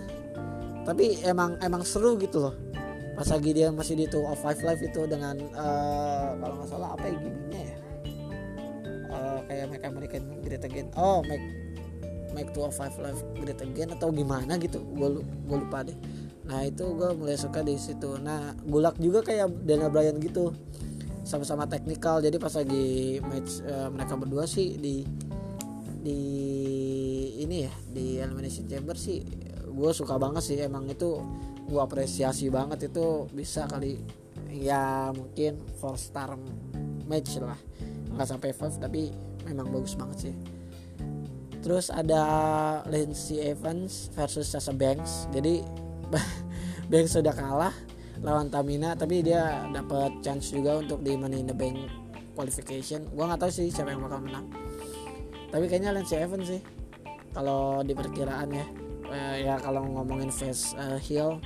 [0.83, 2.55] Tapi emang emang seru gitu loh.
[3.13, 6.97] Pas lagi dia masih di Two of Five Live itu dengan uh, kalau nggak salah
[6.97, 7.77] apa ya gimmicknya ya?
[9.53, 11.45] kayak Make American Great Again oh Make
[12.33, 15.97] Make 205 Live Great Again atau gimana gitu gue gue lupa deh
[16.49, 20.57] nah itu gue mulai suka di situ nah Gulak juga kayak Daniel Bryan gitu
[21.23, 22.19] sama-sama teknikal.
[22.19, 25.07] Jadi pas lagi match uh, mereka berdua sih di
[26.03, 26.21] di
[27.39, 29.23] ini ya di elimination chamber sih
[29.73, 30.57] gue suka banget sih.
[30.61, 31.23] Emang itu
[31.67, 34.03] gue apresiasi banget itu bisa kali
[34.53, 36.37] ya mungkin four star
[37.07, 37.59] match lah.
[38.13, 39.09] Nggak sampai five tapi
[39.49, 40.35] memang bagus banget sih.
[41.63, 42.23] Terus ada
[42.91, 45.31] Lindsay Evans versus Sasha Banks.
[45.31, 45.63] Jadi
[46.91, 47.73] Banks sudah kalah
[48.23, 51.77] lawan Tamina tapi dia dapat chance juga untuk di Money in the Bank
[52.39, 53.11] qualification.
[53.13, 54.47] Gua nggak tahu sih siapa yang bakal menang.
[55.53, 56.63] Tapi kayaknya Lindsay Evans sih
[57.37, 58.67] kalau di perkiraan ya.
[59.13, 61.37] Eh, ya kalau ngomongin face uh, heel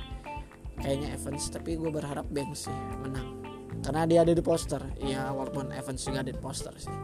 [0.79, 3.43] kayaknya Evans tapi gue berharap Banks sih menang.
[3.83, 4.79] Karena dia ada di poster.
[5.03, 6.95] Ya walaupun Evans juga ada di poster sih.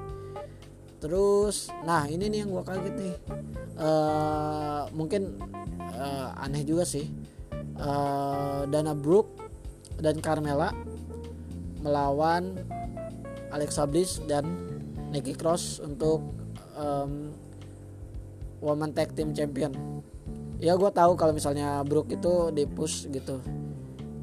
[1.03, 3.15] Terus nah ini nih yang gue kaget nih.
[3.75, 5.35] Uh, mungkin
[5.91, 7.11] uh, aneh juga sih.
[7.75, 9.42] Uh, Dana Brooke
[10.03, 10.75] dan Carmela
[11.79, 12.59] melawan
[13.55, 14.43] Alexa Bliss dan
[15.15, 16.19] Nikki Cross untuk
[16.75, 17.31] um,
[18.59, 19.71] Woman Tag Team Champion.
[20.59, 23.39] Ya gue tahu kalau misalnya Brooke itu di push gitu.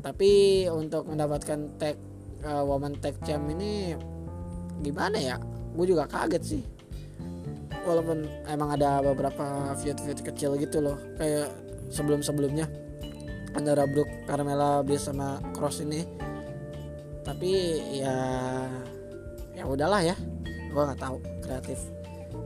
[0.00, 1.96] Tapi untuk mendapatkan tag
[2.44, 3.92] uh, Woman Tag Champ ini
[4.80, 5.36] gimana ya?
[5.76, 6.62] Gue juga kaget sih.
[7.84, 11.48] Walaupun emang ada beberapa feud-feud kecil gitu loh kayak
[11.92, 12.68] sebelum-sebelumnya
[13.55, 16.05] antara Brook Carmela Bliss sama Cross ini.
[17.24, 17.51] Tapi
[18.01, 18.16] ya
[19.55, 20.16] ya udahlah ya.
[20.70, 21.80] Gue nggak tahu kreatif.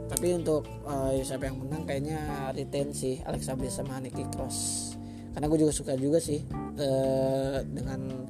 [0.09, 4.93] Tapi untuk uh, siapa yang menang kayaknya retain sih Alexa Bliss sama Nikki Cross.
[5.35, 6.45] Karena gue juga suka juga sih
[6.79, 8.29] uh, dengan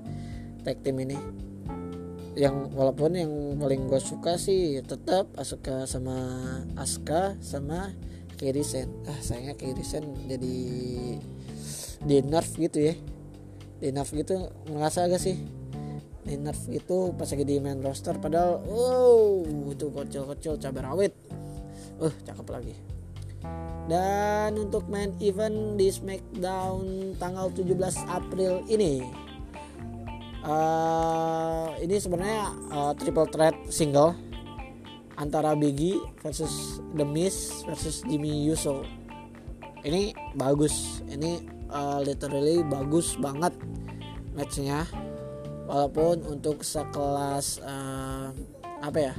[0.64, 1.18] tag team ini.
[2.34, 6.18] Yang walaupun yang paling gue suka sih tetap Asuka sama
[6.74, 7.94] Aska sama
[8.34, 10.58] Kirisen ah sayangnya Kirisen jadi
[12.04, 12.94] di nerf gitu ya.
[13.80, 15.40] Di nerf gitu merasa agak sih.
[16.24, 21.12] Di nerf itu pas lagi di main roster padahal wow itu kocil-kocil cabai rawit.
[21.98, 22.74] Uh cakep lagi.
[23.84, 27.76] Dan untuk main event di Smackdown tanggal 17
[28.08, 29.04] April ini
[30.44, 34.16] uh, ini sebenarnya uh, triple threat single
[35.20, 38.84] antara Biggie versus The Miz versus Jimmy Uso.
[39.84, 41.04] Ini bagus.
[41.06, 43.52] Ini uh, literally bagus banget
[44.32, 44.86] matchnya.
[45.66, 48.30] Walaupun untuk sekelas uh,
[48.78, 49.14] apa ya?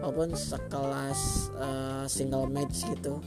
[0.00, 3.18] Walaupun sekelas uh, single match gitu.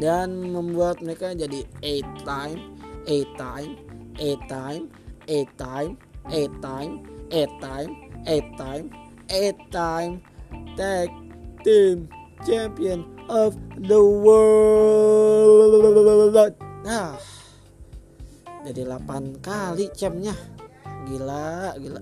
[0.02, 2.60] dan membuat mereka jadi eight time
[3.06, 3.78] eight time
[4.18, 4.90] eight time
[5.28, 5.98] eight time
[6.32, 6.92] eight time
[7.32, 7.92] eight time
[8.26, 8.86] eight time
[9.30, 10.14] eight time.
[10.74, 11.10] Tag
[11.62, 12.10] team
[12.42, 15.78] champion of the world.
[16.82, 17.14] Nah
[18.64, 20.34] jadi 8 kali champnya.
[21.06, 22.02] Gila gila.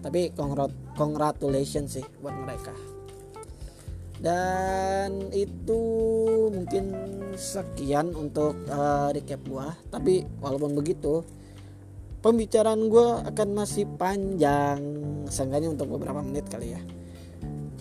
[0.00, 0.32] Tapi
[0.94, 2.91] congratulations sih buat mereka
[4.22, 5.82] dan itu
[6.54, 6.94] mungkin
[7.34, 9.74] sekian untuk uh, recap gua.
[9.90, 11.26] Tapi walaupun begitu
[12.22, 14.78] pembicaraan gua akan masih panjang.
[15.26, 16.82] Seenggaknya untuk beberapa menit kali ya.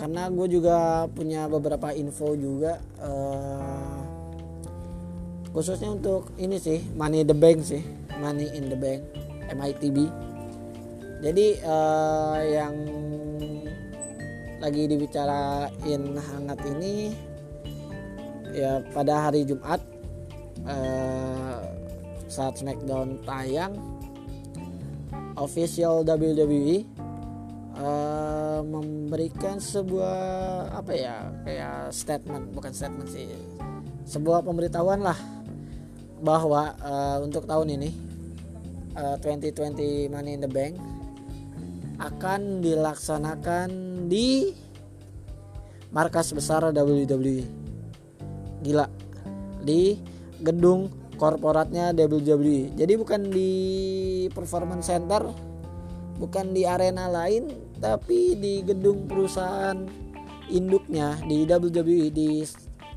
[0.02, 4.02] Karena gue juga punya beberapa info juga uh,
[5.54, 7.86] khususnya untuk ini sih money the bank sih.
[8.18, 9.06] Money in the bank
[9.54, 10.10] MITB
[11.22, 12.76] jadi uh, yang
[14.62, 17.18] lagi dibicarain hangat ini
[18.54, 19.82] ya pada hari Jumat
[20.70, 21.66] uh,
[22.30, 23.74] saat Smackdown tayang
[25.34, 26.86] official WWE
[27.74, 33.34] uh, memberikan sebuah apa ya kayak statement bukan statement sih
[34.06, 35.18] sebuah pemberitahuan lah
[36.22, 37.90] bahwa uh, untuk tahun ini
[38.94, 40.78] uh, 2020 Money in the Bank
[41.98, 44.52] akan dilaksanakan di
[45.96, 47.48] markas besar WWE.
[48.60, 48.92] Gila.
[49.64, 49.96] Di
[50.44, 52.76] gedung korporatnya WWE.
[52.76, 53.52] Jadi bukan di
[54.36, 55.32] performance center,
[56.20, 57.48] bukan di arena lain,
[57.80, 59.88] tapi di gedung perusahaan
[60.52, 62.44] induknya di WWE di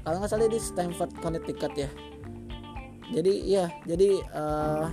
[0.02, 1.90] kalau nggak salah di Stamford Connecticut ya.
[3.12, 4.88] Jadi ya, jadi uh,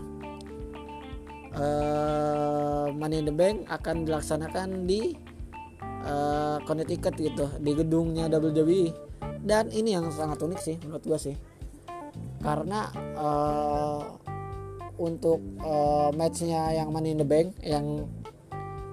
[1.55, 5.30] uh, Money in the Bank akan dilaksanakan di
[6.05, 9.11] uh, Connecticut gitu di gedungnya WWE
[9.41, 11.35] dan ini yang sangat unik sih menurut gue sih.
[12.41, 14.01] Karena uh,
[15.01, 18.05] untuk uh, matchnya yang Money in the Bank yang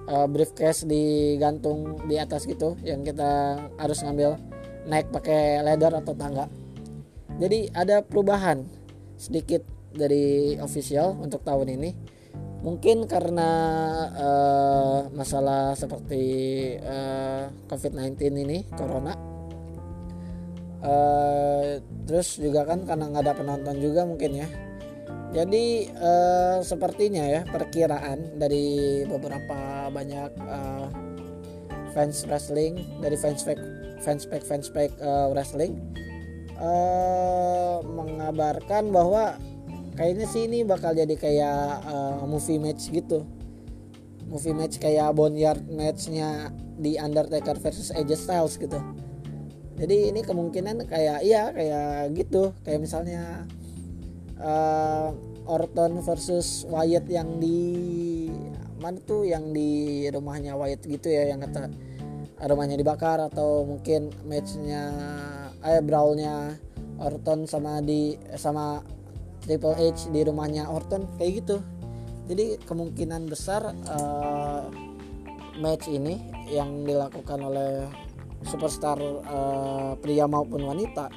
[0.09, 4.41] uh, briefcase digantung di atas gitu yang kita harus ngambil
[4.89, 6.49] naik pakai ladder atau tangga.
[7.37, 8.65] Jadi ada perubahan
[9.15, 9.61] sedikit
[9.93, 11.89] dari official untuk tahun ini
[12.59, 13.51] mungkin karena
[14.19, 16.23] uh, masalah seperti
[16.83, 19.15] uh, eh, COVID-19 ini corona.
[20.79, 24.47] Uh, terus juga kan karena nggak ada penonton juga mungkin ya.
[25.29, 30.87] Jadi uh, sepertinya ya perkiraan dari beberapa banyak uh,
[31.93, 33.45] fans wrestling dari fans
[34.01, 34.67] fans fans fans
[35.03, 35.77] uh, wrestling
[36.57, 39.37] uh, mengabarkan bahwa
[39.99, 43.27] kayaknya sih ini bakal jadi kayak uh, movie match gitu.
[44.31, 48.79] Movie match kayak boneyard matchnya di Undertaker versus AJ Styles gitu.
[49.75, 52.55] Jadi ini kemungkinan kayak iya kayak gitu.
[52.63, 53.43] Kayak misalnya
[54.39, 55.11] uh,
[55.43, 57.59] Orton versus Wyatt yang di
[58.79, 61.67] mana tuh yang di rumahnya Wyatt gitu ya yang kata
[62.47, 64.95] rumahnya dibakar atau mungkin matchnya
[65.59, 66.55] eh brawlnya
[67.03, 68.79] Orton sama di sama
[69.49, 71.57] Triple H di rumahnya Orton kayak gitu.
[72.29, 74.69] Jadi kemungkinan besar uh,
[75.57, 76.21] match ini
[76.53, 77.89] yang dilakukan oleh
[78.45, 81.09] superstar uh, pria maupun wanita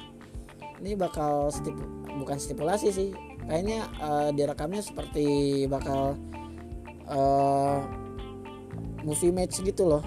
[0.81, 1.77] ini bakal stip
[2.17, 3.13] bukan stipulasi sih.
[3.45, 6.17] Kayaknya uh, direkamnya seperti bakal
[7.05, 7.85] uh,
[9.05, 10.01] movie match gitu loh.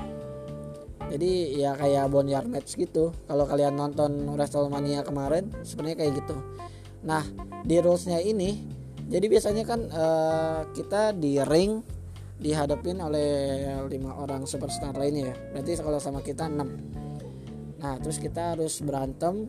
[1.06, 3.14] Jadi ya kayak boneyard match gitu.
[3.30, 6.42] Kalau kalian nonton Wrestlemania kemarin sebenarnya kayak gitu
[7.04, 7.24] Nah
[7.66, 8.62] di rulesnya ini
[9.06, 11.82] jadi biasanya kan uh, kita di ring
[12.36, 15.36] dihadapin oleh lima orang superstar lainnya ya.
[15.56, 16.96] Berarti kalau sama kita 6
[17.80, 19.46] Nah terus kita harus berantem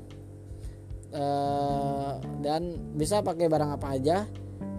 [1.16, 4.18] uh, dan bisa pakai barang apa aja.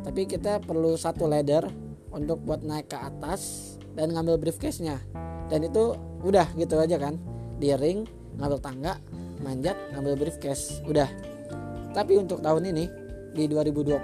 [0.05, 1.69] Tapi kita perlu satu ladder
[2.15, 5.03] untuk buat naik ke atas dan ngambil briefcase-nya.
[5.51, 7.17] Dan itu udah gitu aja kan.
[7.59, 8.07] di ring
[8.39, 9.03] ngambil tangga
[9.43, 11.11] manjat ngambil briefcase udah
[11.93, 12.85] tapi untuk tahun ini
[13.33, 13.99] di 2020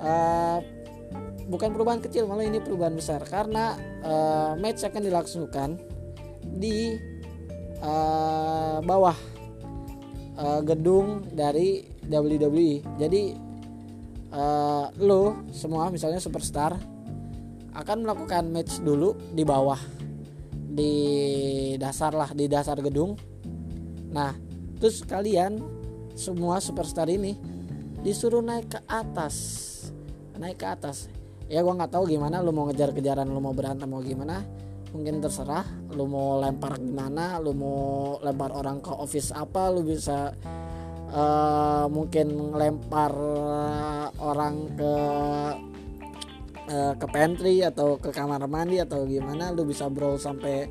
[0.00, 0.58] uh,
[1.50, 3.20] bukan perubahan kecil malah ini perubahan besar.
[3.26, 5.70] Karena uh, match akan dilangsungkan
[6.46, 6.94] di
[7.82, 9.16] uh, bawah
[10.38, 13.22] uh, gedung dari WWE jadi
[14.34, 16.74] uh, lo semua misalnya superstar
[17.70, 19.78] akan melakukan match dulu di bawah
[20.70, 20.94] di
[21.78, 23.14] dasar lah di dasar gedung.
[24.10, 24.34] Nah
[24.82, 25.58] terus kalian
[26.20, 27.40] semua superstar ini
[28.04, 29.36] disuruh naik ke atas.
[30.36, 31.08] Naik ke atas.
[31.48, 34.44] Ya gue nggak tahu gimana lu mau ngejar-kejaran lu mau berantem mau gimana
[34.90, 40.34] mungkin terserah lu mau lempar gimana lu mau lempar orang ke office apa lu bisa
[41.10, 43.10] uh, mungkin lempar
[44.18, 44.94] orang ke
[46.70, 50.70] uh, ke pantry atau ke kamar mandi atau gimana lu bisa brawl sampai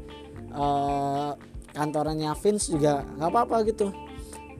[0.52, 1.32] uh,
[1.72, 4.09] kantornya Vince juga nggak apa-apa gitu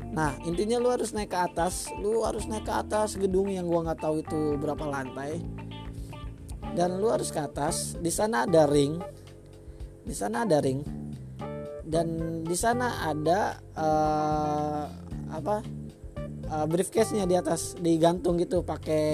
[0.10, 3.92] Nah intinya lu harus naik ke atas, lu harus naik ke atas gedung yang gua
[3.92, 5.42] nggak tahu itu berapa lantai.
[6.74, 7.98] Dan lu harus ke atas.
[7.98, 9.02] Di sana ada ring.
[10.06, 10.82] Di sana ada ring.
[11.86, 14.86] Dan di sana ada uh,
[15.34, 15.66] apa?
[16.50, 17.78] Uh, briefcase-nya di atas.
[17.78, 19.06] Digantung gitu pakai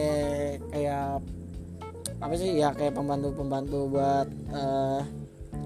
[0.71, 1.23] kayak
[2.19, 2.59] apa sih?
[2.59, 5.01] Ya kayak pembantu-pembantu buat uh,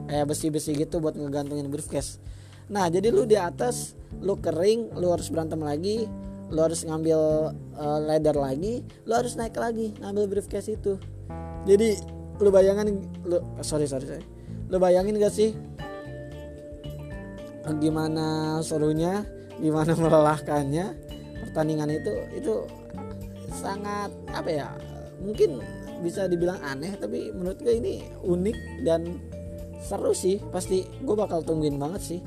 [0.09, 2.21] kayak besi-besi gitu buat ngegantungin briefcase.
[2.69, 6.05] Nah, jadi lu di atas, lu kering, lu harus berantem lagi,
[6.49, 10.97] lu harus ngambil uh, ladder lagi, lu harus naik lagi ngambil briefcase itu.
[11.65, 11.97] Jadi
[12.41, 14.25] lu bayangin lu sorry sorry sorry.
[14.69, 15.53] Lu bayangin gak sih?
[17.69, 19.25] Gimana serunya
[19.61, 20.85] gimana melelahkannya
[21.45, 22.53] pertandingan itu itu
[23.53, 24.67] sangat apa ya
[25.19, 25.59] mungkin
[25.99, 29.21] bisa dibilang aneh tapi menurut gue ini unik dan
[29.85, 30.41] seru sih.
[30.49, 32.21] Pasti gue bakal tungguin banget sih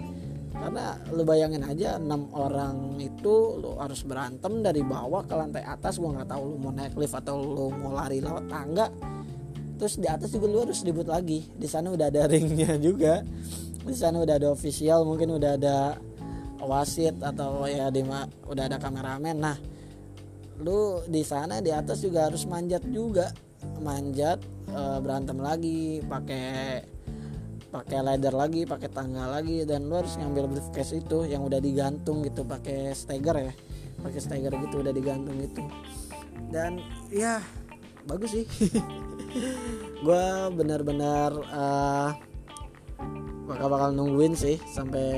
[0.52, 5.96] karena lu bayangin aja enam orang itu lu harus berantem dari bawah ke lantai atas
[5.96, 8.86] gue nggak tahu lu mau naik lift atau lu mau lari lewat tangga.
[9.80, 11.42] Terus di atas juga lu harus ribut lagi.
[11.56, 13.24] Di sana udah ada ringnya juga.
[13.82, 15.76] Di sana udah ada official mungkin udah ada
[16.62, 18.06] wasit atau ya di
[18.46, 19.36] udah ada kameramen.
[19.40, 19.56] Nah
[20.62, 23.32] lu di sana di atas juga harus manjat juga.
[23.82, 24.38] Manjat
[24.70, 26.82] e, berantem lagi pakai
[27.72, 32.20] pakai ladder lagi pakai tangga lagi dan lu harus ngambil briefcase itu yang udah digantung
[32.20, 33.52] gitu pakai steger ya.
[34.04, 35.64] Pakai steger gitu udah digantung gitu.
[36.52, 37.40] Dan ya
[38.04, 38.44] bagus sih.
[40.04, 42.10] Gue benar-benar uh,
[43.48, 45.08] bakal bakal nungguin sih sampai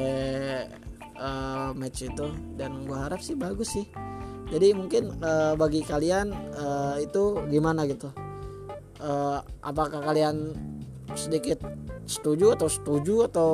[1.19, 2.31] uh, match itu.
[2.55, 3.87] Dan gue harap sih bagus sih.
[4.55, 8.15] Jadi mungkin uh, bagi kalian uh, itu gimana gitu?
[9.03, 10.55] Uh, apakah kalian
[11.19, 11.59] sedikit
[12.05, 13.51] setuju atau setuju atau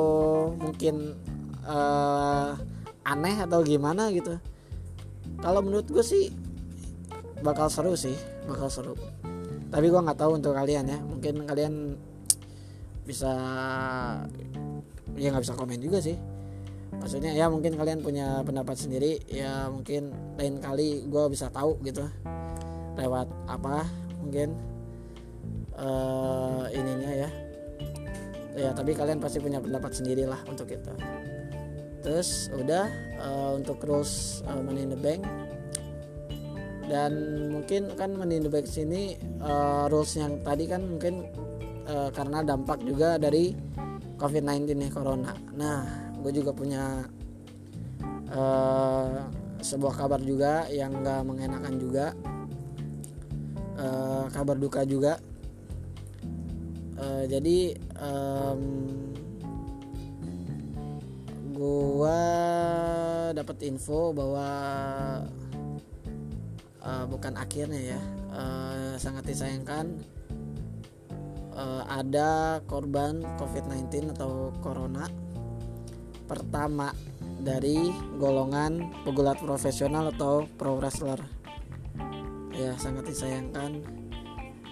[0.59, 1.15] mungkin
[1.63, 2.55] uh,
[3.07, 4.37] aneh atau gimana gitu.
[5.41, 6.29] Kalau menurut gue sih
[7.41, 8.13] bakal seru sih
[8.45, 8.93] bakal seru.
[9.71, 10.99] Tapi gue nggak tahu untuk kalian ya.
[10.99, 11.95] Mungkin kalian
[13.07, 13.31] bisa
[15.15, 16.19] ya nggak bisa komen juga sih.
[16.91, 19.23] Maksudnya ya mungkin kalian punya pendapat sendiri.
[19.31, 22.03] Ya mungkin lain kali gue bisa tahu gitu.
[22.99, 23.87] Lewat apa
[24.21, 24.53] mungkin
[25.79, 27.50] uh, ininya ya
[28.55, 30.91] ya tapi kalian pasti punya pendapat sendiri lah untuk itu
[32.01, 32.89] terus udah
[33.21, 35.23] uh, untuk rules uh, money in the bank
[36.91, 37.11] dan
[37.55, 41.23] mungkin kan Money in the Bank sini uh, rules yang tadi kan mungkin
[41.87, 43.55] uh, karena dampak juga dari
[44.19, 45.31] COVID-19 nih corona.
[45.55, 47.07] Nah, gue juga punya
[48.35, 49.23] uh,
[49.63, 52.11] sebuah kabar juga yang gak mengenakan juga,
[53.79, 55.15] uh, kabar duka juga.
[57.01, 58.61] Uh, jadi um,
[61.49, 62.21] gue
[63.33, 64.49] dapat info bahwa
[66.85, 69.97] uh, bukan akhirnya ya uh, sangat disayangkan
[71.57, 75.09] uh, ada korban COVID-19 atau corona
[76.29, 76.93] pertama
[77.41, 77.89] dari
[78.21, 81.17] golongan pegulat profesional atau pro wrestler.
[82.53, 84.00] Ya sangat disayangkan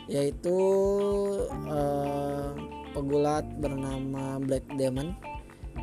[0.09, 0.57] yaitu
[1.69, 2.51] uh,
[2.97, 5.13] pegulat bernama Black Demon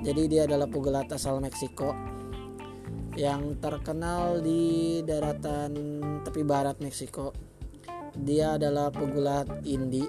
[0.04, 1.94] jadi dia adalah pegulat asal Meksiko
[3.16, 5.72] yang terkenal di daratan
[6.20, 7.32] tepi barat Meksiko.
[8.12, 10.08] Dia adalah pegulat indie.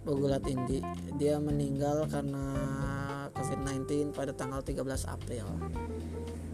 [0.00, 0.80] Pegulat indie.
[1.20, 2.44] Dia meninggal karena
[3.36, 4.80] COVID-19 pada tanggal 13
[5.12, 5.46] April.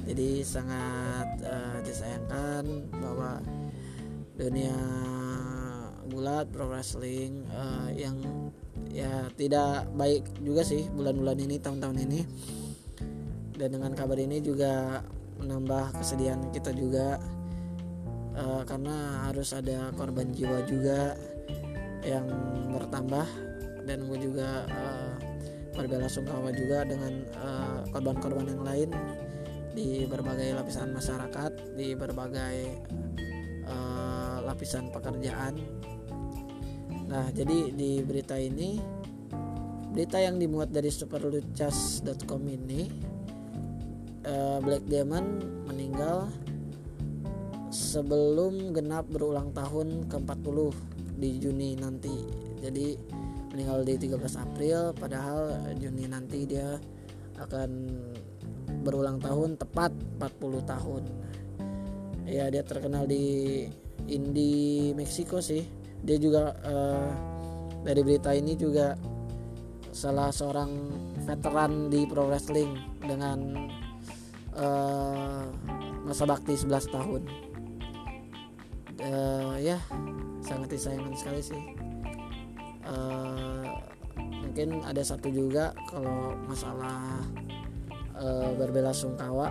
[0.07, 3.43] Jadi sangat uh, disayangkan bahwa
[4.35, 4.75] dunia
[6.07, 8.17] bulat pro wrestling uh, yang
[8.91, 12.21] ya tidak baik juga sih bulan-bulan ini tahun-tahun ini.
[13.57, 15.01] Dan dengan kabar ini juga
[15.41, 17.21] menambah kesedihan kita juga
[18.37, 21.17] uh, karena harus ada korban jiwa juga
[22.05, 22.29] yang
[22.73, 23.27] bertambah.
[23.87, 25.15] Dan gue juga uh,
[25.77, 27.23] berbela sungkawa juga dengan
[27.93, 28.91] korban-korban uh, yang lain
[29.77, 32.81] di berbagai lapisan masyarakat di berbagai
[33.69, 35.61] uh, lapisan pekerjaan
[37.07, 38.79] nah jadi di berita ini
[39.97, 42.91] berita yang dimuat dari superluchas.com ini
[44.29, 46.29] uh, Black Demon meninggal
[47.73, 50.59] sebelum genap berulang tahun ke-40
[51.17, 52.13] di Juni nanti.
[52.61, 52.97] Jadi
[53.53, 56.77] meninggal di 13 April padahal Juni nanti dia
[57.41, 57.71] akan
[58.85, 61.03] berulang tahun tepat 40 tahun.
[62.27, 63.65] Ya dia terkenal di
[64.11, 67.11] indie Meksiko sih dia juga uh,
[67.83, 68.95] dari berita ini juga
[69.91, 70.71] salah seorang
[71.27, 73.67] veteran di pro wrestling dengan
[74.55, 75.45] uh,
[76.07, 77.23] masa bakti 11 tahun.
[78.97, 79.77] Uh, ya
[80.47, 81.63] sangat disayangkan sekali sih.
[82.87, 83.67] Uh,
[84.17, 87.19] mungkin ada satu juga kalau masalah
[88.15, 89.51] uh, berbela sungkawa.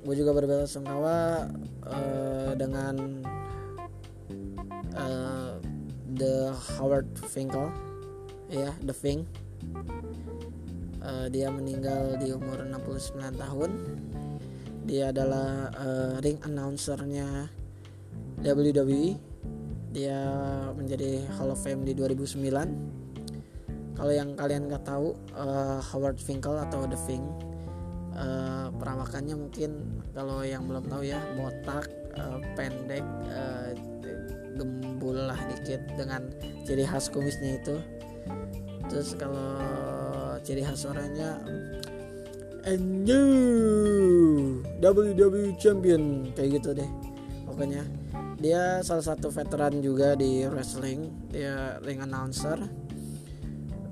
[0.00, 1.46] Gue juga berbela sungkawa
[1.84, 2.96] uh, dengan
[4.96, 5.58] uh,
[6.14, 7.70] the Howard Finkel.
[8.50, 9.26] Ya the Fink.
[11.00, 13.70] Uh, dia meninggal di umur 69 tahun.
[14.84, 17.48] Dia adalah uh, ring announcernya
[18.40, 19.30] WWE
[19.90, 20.22] dia
[20.72, 22.40] menjadi Hall of Fame di 2009
[23.98, 27.26] kalau yang kalian nggak tahu uh, Howard Finkel atau The Fink
[28.14, 33.02] uh, perawakannya mungkin kalau yang belum tahu ya botak uh, pendek
[33.34, 33.74] uh,
[34.60, 36.28] gembul lah dikit dengan
[36.68, 37.80] ciri khas kumisnya itu.
[38.92, 39.56] Terus kalau
[40.44, 41.40] ciri khas suaranya
[42.68, 43.08] and
[44.84, 46.90] WWE champion kayak gitu deh.
[47.48, 47.88] Pokoknya
[48.36, 52.60] dia salah satu veteran juga di wrestling dia ring announcer.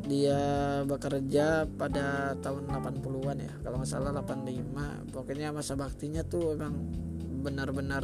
[0.08, 0.40] Dia
[0.88, 6.80] bekerja pada tahun 80-an ya kalau nggak salah 85 pokoknya masa baktinya tuh emang
[7.44, 8.02] benar-benar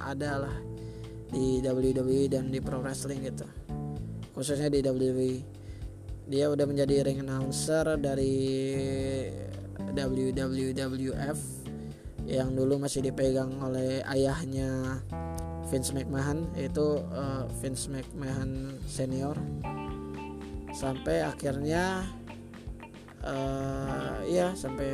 [0.00, 0.56] ada lah
[1.32, 3.48] di WWE dan di pro wrestling gitu.
[4.36, 5.32] Khususnya di WWE
[6.28, 8.36] dia udah menjadi ring announcer dari
[9.90, 11.40] WWF
[12.28, 15.02] yang dulu masih dipegang oleh ayahnya
[15.66, 19.34] Vince McMahon yaitu uh, Vince McMahon senior.
[20.72, 22.06] Sampai akhirnya
[23.24, 24.92] uh, ya sampai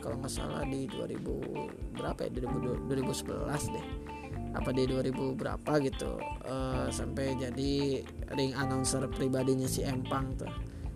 [0.00, 2.30] kalau nggak salah di 2000 berapa ya?
[2.34, 4.07] 2000, 2011 deh
[4.56, 6.16] apa di 2000 berapa gitu
[6.48, 10.50] uh, sampai jadi ring announcer pribadinya si Empang tuh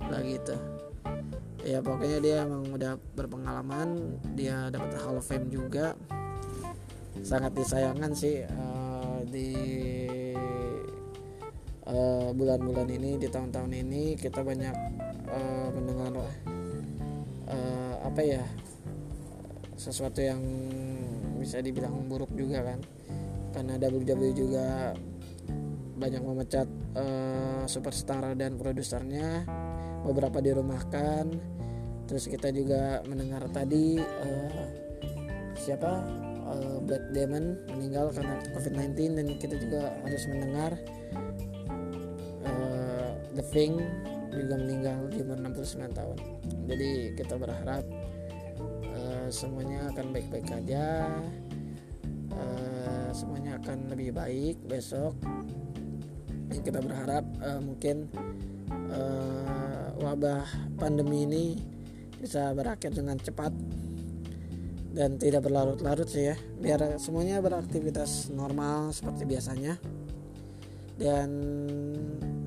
[0.08, 0.60] lagi tuh.
[1.62, 5.94] Ya pokoknya dia emang udah berpengalaman dia dapat Hall of Fame juga.
[7.22, 9.50] Sangat disayangkan sih uh, di
[11.92, 14.72] Eh, bulan-bulan uh, ini di tahun-tahun ini kita banyak
[15.28, 18.40] uh, mendengar uh, apa ya
[19.76, 20.38] sesuatu yang
[21.36, 22.80] bisa dibilang buruk juga kan
[23.52, 24.96] karena WWE juga
[25.96, 29.46] banyak memecat uh, superstar dan produsernya.
[30.02, 31.30] Beberapa dirumahkan.
[32.10, 34.64] Terus kita juga mendengar tadi uh,
[35.54, 36.02] siapa?
[36.42, 40.74] Uh, Black Demon meninggal karena COVID-19 dan kita juga harus mendengar.
[43.32, 43.80] The Thing
[44.32, 46.18] juga meninggal di umur 69 tahun.
[46.68, 47.84] Jadi kita berharap
[48.92, 51.16] uh, semuanya akan baik-baik aja.
[52.32, 52.71] Uh,
[53.12, 55.16] semuanya akan lebih baik besok.
[56.48, 58.08] Dan kita berharap uh, mungkin
[58.92, 60.44] uh, wabah
[60.76, 61.44] pandemi ini
[62.20, 63.52] bisa berakhir dengan cepat
[64.92, 66.36] dan tidak berlarut-larut sih ya.
[66.60, 69.80] Biar semuanya beraktivitas normal seperti biasanya.
[70.96, 71.30] Dan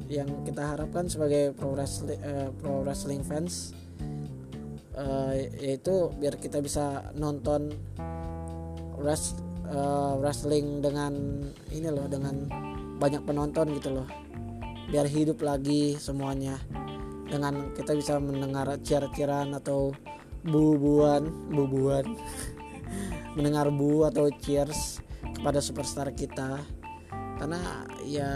[0.06, 3.74] yang kita harapkan sebagai pro wrestling, uh, pro wrestling fans
[4.96, 7.74] uh, yaitu biar kita bisa nonton
[9.72, 11.14] uh, wrestling dengan
[11.72, 12.46] ini loh dengan
[12.98, 14.08] banyak penonton gitu loh.
[14.90, 16.60] Biar hidup lagi semuanya.
[17.26, 19.94] Dengan kita bisa mendengar cheer-cheeran atau
[20.46, 22.06] bubuan bubuan.
[23.36, 25.02] Mendengar bu atau cheers
[25.34, 26.62] kepada superstar kita.
[27.36, 28.32] Karena ya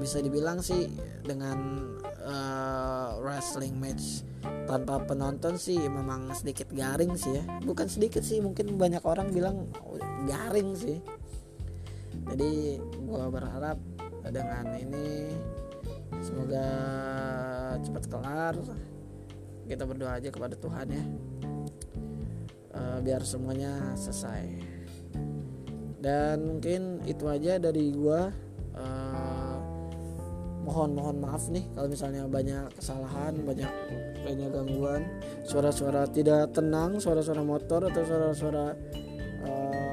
[0.00, 0.90] bisa dibilang sih
[1.22, 1.86] dengan
[2.26, 2.93] uh,
[3.24, 4.20] wrestling match.
[4.68, 7.44] Tanpa penonton sih memang sedikit garing sih ya.
[7.64, 9.72] Bukan sedikit sih mungkin banyak orang bilang
[10.28, 11.00] garing sih.
[12.28, 13.80] Jadi gue berharap
[14.28, 15.32] dengan ini
[16.20, 16.68] semoga
[17.80, 18.54] cepat kelar.
[19.64, 21.04] Kita berdoa aja kepada Tuhan ya.
[22.74, 24.44] Uh, biar semuanya selesai.
[26.04, 28.28] Dan mungkin itu aja dari uh,
[30.64, 33.70] mohon mohon maaf nih kalau misalnya banyak kesalahan banyak
[34.24, 35.02] banyak gangguan.
[35.44, 38.72] Suara-suara tidak tenang suara-suara motor atau suara-suara
[39.44, 39.84] uh,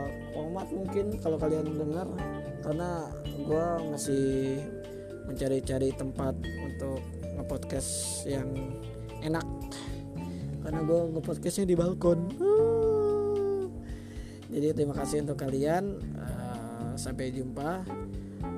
[0.71, 2.07] mungkin kalau kalian dengar.
[2.61, 4.27] Karena gue masih
[5.25, 6.99] mencari-cari tempat untuk
[7.39, 8.49] ngepodcast yang
[9.23, 9.45] enak.
[10.61, 12.19] Karena gue ngepodcastnya di balkon.
[14.51, 15.97] Jadi terima kasih untuk kalian.
[16.15, 17.81] Uh, sampai jumpa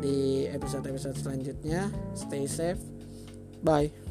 [0.04, 1.88] di episode-episode selanjutnya.
[2.12, 2.84] Stay safe.
[3.64, 4.03] Bye